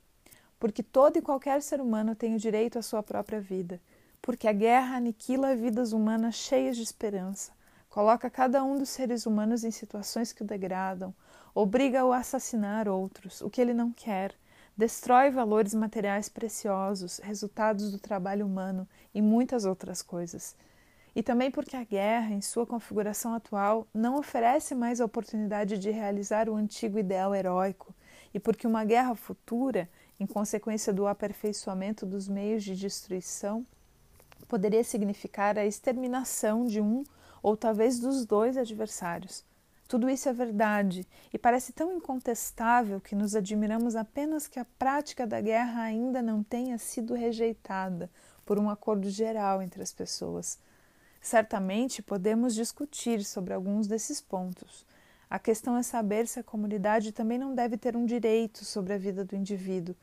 porque 0.57 0.81
todo 0.81 1.17
e 1.17 1.21
qualquer 1.21 1.61
ser 1.61 1.81
humano 1.81 2.15
tem 2.15 2.33
o 2.33 2.39
direito 2.39 2.79
à 2.79 2.81
sua 2.81 3.03
própria 3.03 3.41
vida, 3.41 3.81
porque 4.21 4.47
a 4.47 4.53
guerra 4.53 4.95
aniquila 4.95 5.57
vidas 5.57 5.91
humanas 5.91 6.35
cheias 6.35 6.77
de 6.77 6.83
esperança, 6.83 7.51
coloca 7.89 8.29
cada 8.29 8.63
um 8.63 8.77
dos 8.77 8.87
seres 8.87 9.25
humanos 9.25 9.65
em 9.65 9.71
situações 9.71 10.31
que 10.31 10.41
o 10.41 10.47
degradam, 10.47 11.13
obriga-o 11.53 12.11
a 12.11 12.17
assassinar 12.17 12.87
outros, 12.87 13.41
o 13.41 13.49
que 13.49 13.61
ele 13.61 13.73
não 13.73 13.91
quer, 13.91 14.33
destrói 14.75 15.29
valores 15.29 15.73
materiais 15.73 16.29
preciosos, 16.29 17.19
resultados 17.19 17.91
do 17.91 17.99
trabalho 17.99 18.45
humano 18.45 18.87
e 19.13 19.21
muitas 19.21 19.65
outras 19.65 20.01
coisas. 20.01 20.55
E 21.15 21.21
também 21.21 21.51
porque 21.51 21.75
a 21.75 21.83
guerra, 21.83 22.33
em 22.33 22.41
sua 22.41 22.65
configuração 22.65 23.33
atual, 23.33 23.85
não 23.93 24.17
oferece 24.17 24.73
mais 24.73 25.01
a 25.01 25.05
oportunidade 25.05 25.77
de 25.77 25.91
realizar 25.91 26.47
o 26.47 26.55
antigo 26.55 26.97
ideal 26.97 27.35
heróico 27.35 27.93
e 28.33 28.39
porque 28.39 28.65
uma 28.65 28.85
guerra 28.85 29.13
futura, 29.13 29.89
em 30.19 30.25
consequência 30.25 30.93
do 30.93 31.05
aperfeiçoamento 31.05 32.05
dos 32.05 32.29
meios 32.29 32.63
de 32.63 32.75
destruição, 32.75 33.65
poderia 34.47 34.83
significar 34.83 35.57
a 35.57 35.65
exterminação 35.65 36.65
de 36.65 36.79
um 36.79 37.03
ou 37.43 37.57
talvez 37.57 37.99
dos 37.99 38.25
dois 38.25 38.55
adversários. 38.55 39.43
Tudo 39.91 40.09
isso 40.09 40.29
é 40.29 40.31
verdade 40.31 41.05
e 41.33 41.37
parece 41.37 41.73
tão 41.73 41.91
incontestável 41.91 43.01
que 43.01 43.13
nos 43.13 43.35
admiramos 43.35 43.93
apenas 43.93 44.47
que 44.47 44.57
a 44.57 44.63
prática 44.79 45.27
da 45.27 45.41
guerra 45.41 45.81
ainda 45.81 46.21
não 46.21 46.41
tenha 46.41 46.77
sido 46.77 47.13
rejeitada 47.13 48.09
por 48.45 48.57
um 48.57 48.69
acordo 48.69 49.09
geral 49.09 49.61
entre 49.61 49.83
as 49.83 49.91
pessoas. 49.91 50.57
Certamente 51.21 52.01
podemos 52.01 52.55
discutir 52.55 53.25
sobre 53.25 53.53
alguns 53.53 53.85
desses 53.85 54.21
pontos, 54.21 54.85
a 55.29 55.37
questão 55.37 55.75
é 55.75 55.83
saber 55.83 56.25
se 56.25 56.39
a 56.39 56.43
comunidade 56.43 57.11
também 57.11 57.37
não 57.37 57.53
deve 57.53 57.75
ter 57.75 57.97
um 57.97 58.05
direito 58.05 58.63
sobre 58.63 58.93
a 58.93 58.97
vida 58.97 59.25
do 59.25 59.35
indivíduo. 59.35 59.93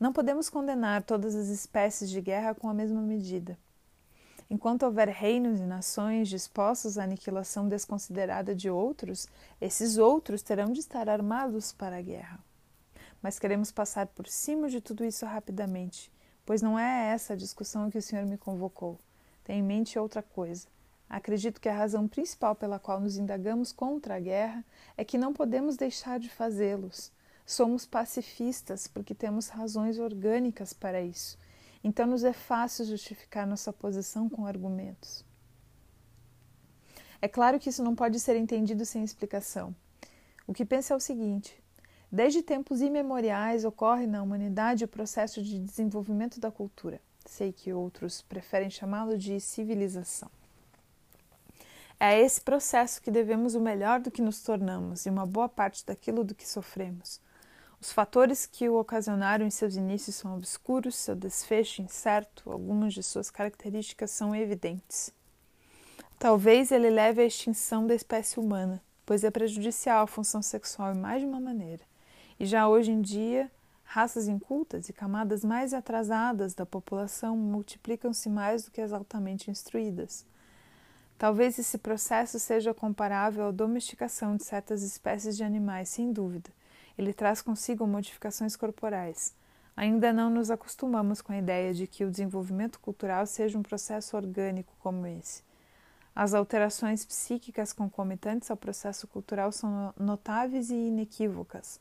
Não 0.00 0.10
podemos 0.10 0.48
condenar 0.48 1.02
todas 1.02 1.34
as 1.34 1.48
espécies 1.48 2.08
de 2.08 2.22
guerra 2.22 2.54
com 2.54 2.66
a 2.66 2.72
mesma 2.72 3.02
medida. 3.02 3.58
Enquanto 4.50 4.84
houver 4.84 5.08
reinos 5.08 5.58
e 5.58 5.64
nações 5.64 6.28
dispostos 6.28 6.98
à 6.98 7.04
aniquilação 7.04 7.68
desconsiderada 7.68 8.54
de 8.54 8.68
outros, 8.68 9.26
esses 9.60 9.96
outros 9.96 10.42
terão 10.42 10.72
de 10.72 10.80
estar 10.80 11.08
armados 11.08 11.72
para 11.72 11.96
a 11.96 12.02
guerra. 12.02 12.38
Mas 13.22 13.38
queremos 13.38 13.72
passar 13.72 14.06
por 14.08 14.26
cima 14.28 14.68
de 14.68 14.80
tudo 14.80 15.04
isso 15.04 15.24
rapidamente, 15.24 16.12
pois 16.44 16.60
não 16.60 16.78
é 16.78 17.10
essa 17.12 17.32
a 17.32 17.36
discussão 17.36 17.90
que 17.90 17.96
o 17.98 18.02
Senhor 18.02 18.26
me 18.26 18.36
convocou. 18.36 18.98
Tem 19.42 19.60
em 19.60 19.62
mente 19.62 19.98
outra 19.98 20.22
coisa. 20.22 20.68
Acredito 21.08 21.60
que 21.60 21.68
a 21.68 21.76
razão 21.76 22.08
principal 22.08 22.54
pela 22.54 22.78
qual 22.78 23.00
nos 23.00 23.16
indagamos 23.16 23.72
contra 23.72 24.16
a 24.16 24.20
guerra 24.20 24.64
é 24.96 25.04
que 25.04 25.18
não 25.18 25.32
podemos 25.32 25.76
deixar 25.76 26.18
de 26.18 26.28
fazê-los. 26.28 27.12
Somos 27.46 27.84
pacifistas 27.86 28.86
porque 28.86 29.14
temos 29.14 29.48
razões 29.48 29.98
orgânicas 29.98 30.72
para 30.72 31.02
isso. 31.02 31.38
Então 31.84 32.06
nos 32.06 32.24
é 32.24 32.32
fácil 32.32 32.86
justificar 32.86 33.46
nossa 33.46 33.70
posição 33.70 34.26
com 34.26 34.46
argumentos. 34.46 35.22
É 37.20 37.28
claro 37.28 37.60
que 37.60 37.68
isso 37.68 37.84
não 37.84 37.94
pode 37.94 38.18
ser 38.18 38.36
entendido 38.36 38.86
sem 38.86 39.04
explicação. 39.04 39.76
O 40.46 40.54
que 40.54 40.64
penso 40.64 40.94
é 40.94 40.96
o 40.96 41.00
seguinte: 41.00 41.62
desde 42.10 42.42
tempos 42.42 42.80
imemoriais 42.80 43.66
ocorre 43.66 44.06
na 44.06 44.22
humanidade 44.22 44.84
o 44.84 44.88
processo 44.88 45.42
de 45.42 45.58
desenvolvimento 45.58 46.40
da 46.40 46.50
cultura. 46.50 47.00
Sei 47.26 47.52
que 47.52 47.72
outros 47.72 48.22
preferem 48.22 48.70
chamá-lo 48.70 49.18
de 49.18 49.38
civilização. 49.38 50.30
É 52.00 52.18
esse 52.18 52.40
processo 52.40 53.00
que 53.00 53.10
devemos 53.10 53.54
o 53.54 53.60
melhor 53.60 54.00
do 54.00 54.10
que 54.10 54.20
nos 54.20 54.42
tornamos 54.42 55.06
e 55.06 55.10
uma 55.10 55.24
boa 55.24 55.48
parte 55.48 55.84
daquilo 55.86 56.24
do 56.24 56.34
que 56.34 56.48
sofremos. 56.48 57.20
Os 57.84 57.92
fatores 57.92 58.46
que 58.46 58.66
o 58.66 58.80
ocasionaram 58.80 59.44
em 59.44 59.50
seus 59.50 59.76
inícios 59.76 60.16
são 60.16 60.34
obscuros, 60.34 60.96
seu 60.96 61.14
desfecho 61.14 61.82
incerto, 61.82 62.50
algumas 62.50 62.94
de 62.94 63.02
suas 63.02 63.30
características 63.30 64.10
são 64.10 64.34
evidentes. 64.34 65.12
Talvez 66.18 66.72
ele 66.72 66.88
leve 66.88 67.20
à 67.20 67.26
extinção 67.26 67.86
da 67.86 67.94
espécie 67.94 68.40
humana, 68.40 68.82
pois 69.04 69.22
é 69.22 69.30
prejudicial 69.30 70.02
à 70.02 70.06
função 70.06 70.40
sexual 70.40 70.94
em 70.94 70.98
mais 70.98 71.20
de 71.20 71.26
uma 71.26 71.38
maneira. 71.38 71.82
E 72.40 72.46
já 72.46 72.66
hoje 72.66 72.90
em 72.90 73.02
dia, 73.02 73.52
raças 73.82 74.28
incultas 74.28 74.88
e 74.88 74.92
camadas 74.94 75.44
mais 75.44 75.74
atrasadas 75.74 76.54
da 76.54 76.64
população 76.64 77.36
multiplicam-se 77.36 78.30
mais 78.30 78.64
do 78.64 78.70
que 78.70 78.80
as 78.80 78.94
altamente 78.94 79.50
instruídas. 79.50 80.24
Talvez 81.18 81.58
esse 81.58 81.76
processo 81.76 82.40
seja 82.40 82.72
comparável 82.72 83.48
à 83.48 83.50
domesticação 83.50 84.38
de 84.38 84.42
certas 84.42 84.82
espécies 84.82 85.36
de 85.36 85.44
animais, 85.44 85.90
sem 85.90 86.10
dúvida, 86.14 86.48
ele 86.96 87.12
traz 87.12 87.42
consigo 87.42 87.86
modificações 87.86 88.56
corporais. 88.56 89.34
Ainda 89.76 90.12
não 90.12 90.30
nos 90.30 90.50
acostumamos 90.50 91.20
com 91.20 91.32
a 91.32 91.38
ideia 91.38 91.74
de 91.74 91.86
que 91.86 92.04
o 92.04 92.10
desenvolvimento 92.10 92.78
cultural 92.78 93.26
seja 93.26 93.58
um 93.58 93.62
processo 93.62 94.16
orgânico 94.16 94.72
como 94.78 95.06
esse. 95.06 95.42
As 96.14 96.32
alterações 96.32 97.04
psíquicas 97.04 97.72
concomitantes 97.72 98.48
ao 98.48 98.56
processo 98.56 99.08
cultural 99.08 99.50
são 99.50 99.92
notáveis 99.98 100.70
e 100.70 100.74
inequívocas. 100.74 101.80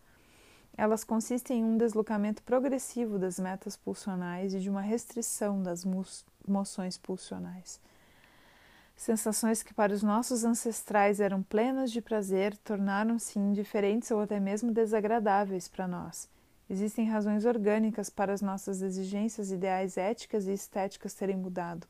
Elas 0.75 1.03
consistem 1.03 1.59
em 1.59 1.63
um 1.63 1.77
deslocamento 1.77 2.41
progressivo 2.41 3.19
das 3.19 3.37
metas 3.37 3.77
pulsionais 3.77 4.55
e 4.55 4.59
de 4.59 4.71
uma 4.71 4.81
restrição 4.81 5.61
das 5.61 5.85
moções 6.47 6.97
pulsionais. 6.97 7.79
Sensações 8.95 9.61
que 9.61 9.73
para 9.73 9.93
os 9.93 10.03
nossos 10.03 10.43
ancestrais 10.43 11.19
eram 11.19 11.43
plenas 11.43 11.91
de 11.91 12.01
prazer 12.01 12.55
tornaram-se 12.57 13.37
indiferentes 13.37 14.11
ou 14.11 14.21
até 14.21 14.39
mesmo 14.39 14.71
desagradáveis 14.71 15.67
para 15.67 15.87
nós. 15.87 16.29
Existem 16.69 17.09
razões 17.09 17.45
orgânicas 17.45 18.09
para 18.09 18.33
as 18.33 18.41
nossas 18.41 18.81
exigências 18.81 19.51
ideais 19.51 19.97
éticas 19.97 20.47
e 20.47 20.53
estéticas 20.53 21.13
terem 21.13 21.35
mudado. 21.35 21.85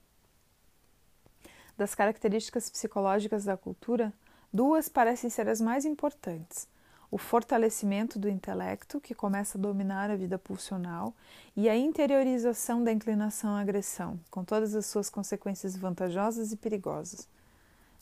Das 1.78 1.94
características 1.94 2.70
psicológicas 2.70 3.46
da 3.46 3.58
cultura, 3.58 4.12
duas 4.52 4.90
parecem 4.90 5.30
ser 5.30 5.48
as 5.48 5.62
mais 5.62 5.86
importantes: 5.86 6.68
o 7.14 7.18
fortalecimento 7.20 8.18
do 8.18 8.28
intelecto, 8.28 9.00
que 9.00 9.14
começa 9.14 9.56
a 9.56 9.62
dominar 9.62 10.10
a 10.10 10.16
vida 10.16 10.40
pulsional, 10.40 11.14
e 11.56 11.70
a 11.70 11.78
interiorização 11.78 12.84
da 12.84 12.92
inclinação 12.92 13.52
à 13.52 13.60
agressão, 13.60 14.20
com 14.32 14.44
todas 14.44 14.74
as 14.74 14.88
suas 14.88 15.12
consequências 15.12 15.78
vantajosas 15.78 16.52
e 16.52 16.58
perigosas. 16.58 17.28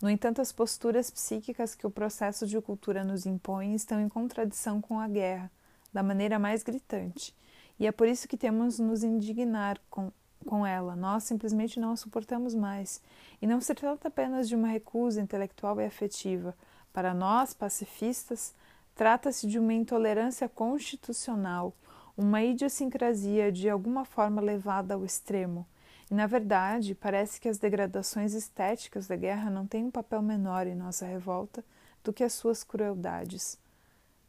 No 0.02 0.10
entanto, 0.10 0.40
as 0.40 0.54
posturas 0.54 1.12
psíquicas 1.12 1.76
que 1.76 1.86
o 1.86 1.92
processo 1.92 2.48
de 2.48 2.60
cultura 2.62 3.04
nos 3.04 3.26
impõe 3.26 3.76
estão 3.76 4.00
em 4.00 4.08
contradição 4.08 4.80
com 4.80 4.98
a 4.98 5.10
guerra, 5.10 5.52
da 5.92 6.02
maneira 6.02 6.40
mais 6.40 6.64
gritante, 6.64 7.36
e 7.78 7.88
é 7.88 7.92
por 7.92 8.08
isso 8.08 8.30
que 8.30 8.38
temos 8.38 8.80
nos 8.80 9.04
indignar 9.04 9.78
com, 9.90 10.10
com 10.46 10.66
ela. 10.66 10.96
Nós 10.96 11.26
simplesmente 11.26 11.82
não 11.82 11.92
a 11.92 11.98
suportamos 11.98 12.56
mais. 12.56 13.02
E 13.42 13.48
não 13.48 13.60
se 13.60 13.76
trata 13.76 14.08
apenas 14.08 14.48
de 14.48 14.56
uma 14.56 14.70
recusa 14.70 15.20
intelectual 15.20 15.82
e 15.82 15.86
afetiva. 15.86 16.56
Para 16.94 17.14
nós, 17.14 17.54
pacifistas, 17.54 18.54
Trata-se 19.02 19.48
de 19.48 19.58
uma 19.58 19.74
intolerância 19.74 20.48
constitucional, 20.48 21.74
uma 22.16 22.44
idiosincrasia 22.44 23.52
de 23.52 23.68
alguma 23.68 24.06
forma 24.06 24.40
levada 24.40 24.94
ao 24.94 25.04
extremo. 25.04 25.66
E, 26.12 26.14
na 26.14 26.28
verdade, 26.28 26.94
parece 26.94 27.42
que 27.42 27.50
as 27.50 27.58
degradações 27.58 28.36
estéticas 28.36 29.08
da 29.08 29.16
guerra 29.16 29.50
não 29.50 29.66
têm 29.66 29.86
um 29.86 29.90
papel 29.90 30.22
menor 30.22 30.68
em 30.68 30.76
nossa 30.76 31.04
revolta 31.04 31.66
do 32.04 32.14
que 32.14 32.24
as 32.24 32.34
suas 32.34 32.64
crueldades. 32.64 33.58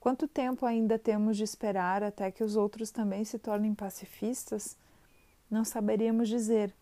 Quanto 0.01 0.27
tempo 0.27 0.65
ainda 0.65 0.99
temos 0.99 1.37
de 1.37 1.45
esperar 1.45 2.03
até 2.03 2.31
que 2.31 2.43
os 2.43 2.57
outros 2.57 2.91
também 2.91 3.27
se 3.27 3.39
tornem 3.39 3.75
pacifistas? 3.75 4.75
Não 5.51 5.67
saberíamos 5.67 6.31
dizer, 6.31 6.75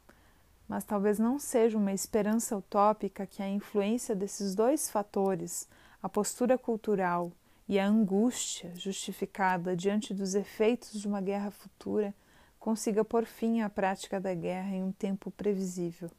mas 0.69 0.85
talvez 0.85 1.19
não 1.19 1.41
seja 1.41 1.77
uma 1.77 1.93
esperança 1.93 2.57
utópica 2.57 3.27
que 3.27 3.43
a 3.43 3.49
influência 3.49 4.15
desses 4.15 4.55
dois 4.55 4.89
fatores, 4.89 5.69
a 6.01 6.09
postura 6.09 6.57
cultural 6.57 7.33
e 7.71 7.79
a 7.79 7.87
angústia 7.87 8.75
justificada 8.75 9.77
diante 9.77 10.13
dos 10.13 10.35
efeitos 10.35 11.01
de 11.01 11.07
uma 11.07 11.21
guerra 11.21 11.53
futura 11.53 12.13
consiga 12.59 13.05
pôr 13.05 13.25
fim 13.25 13.61
à 13.61 13.71
prática 13.71 14.21
da 14.21 14.35
guerra 14.35 14.75
em 14.75 14.83
um 14.83 14.91
tempo 14.91 15.31
previsível. 15.31 16.11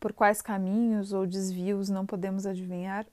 Por 0.00 0.12
quais 0.12 0.42
caminhos 0.42 1.12
ou 1.12 1.28
desvios 1.28 1.88
não 1.88 2.04
podemos 2.04 2.44
adivinhar? 2.44 3.06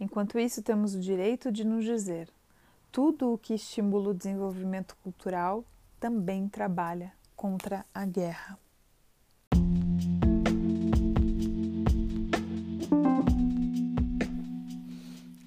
Enquanto 0.00 0.38
isso, 0.38 0.62
temos 0.62 0.94
o 0.94 1.00
direito 1.00 1.52
de 1.52 1.64
nos 1.64 1.84
dizer: 1.84 2.30
tudo 2.90 3.30
o 3.30 3.36
que 3.36 3.52
estimula 3.52 4.08
o 4.08 4.14
desenvolvimento 4.14 4.96
cultural 5.02 5.66
também 6.00 6.48
trabalha 6.48 7.12
contra 7.36 7.84
a 7.94 8.06
guerra. 8.06 8.58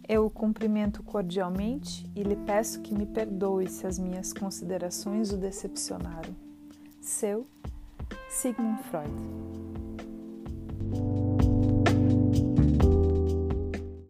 Eu 0.09 0.25
o 0.25 0.29
cumprimento 0.29 1.03
cordialmente 1.03 2.09
e 2.15 2.23
lhe 2.23 2.37
peço 2.37 2.81
que 2.81 2.93
me 2.93 3.05
perdoe 3.05 3.67
se 3.67 3.85
as 3.85 3.99
minhas 3.99 4.31
considerações 4.31 5.33
o 5.33 5.37
decepcionaram. 5.37 6.33
Seu 7.01 7.45
Sigmund 8.29 8.81
Freud. 8.83 9.11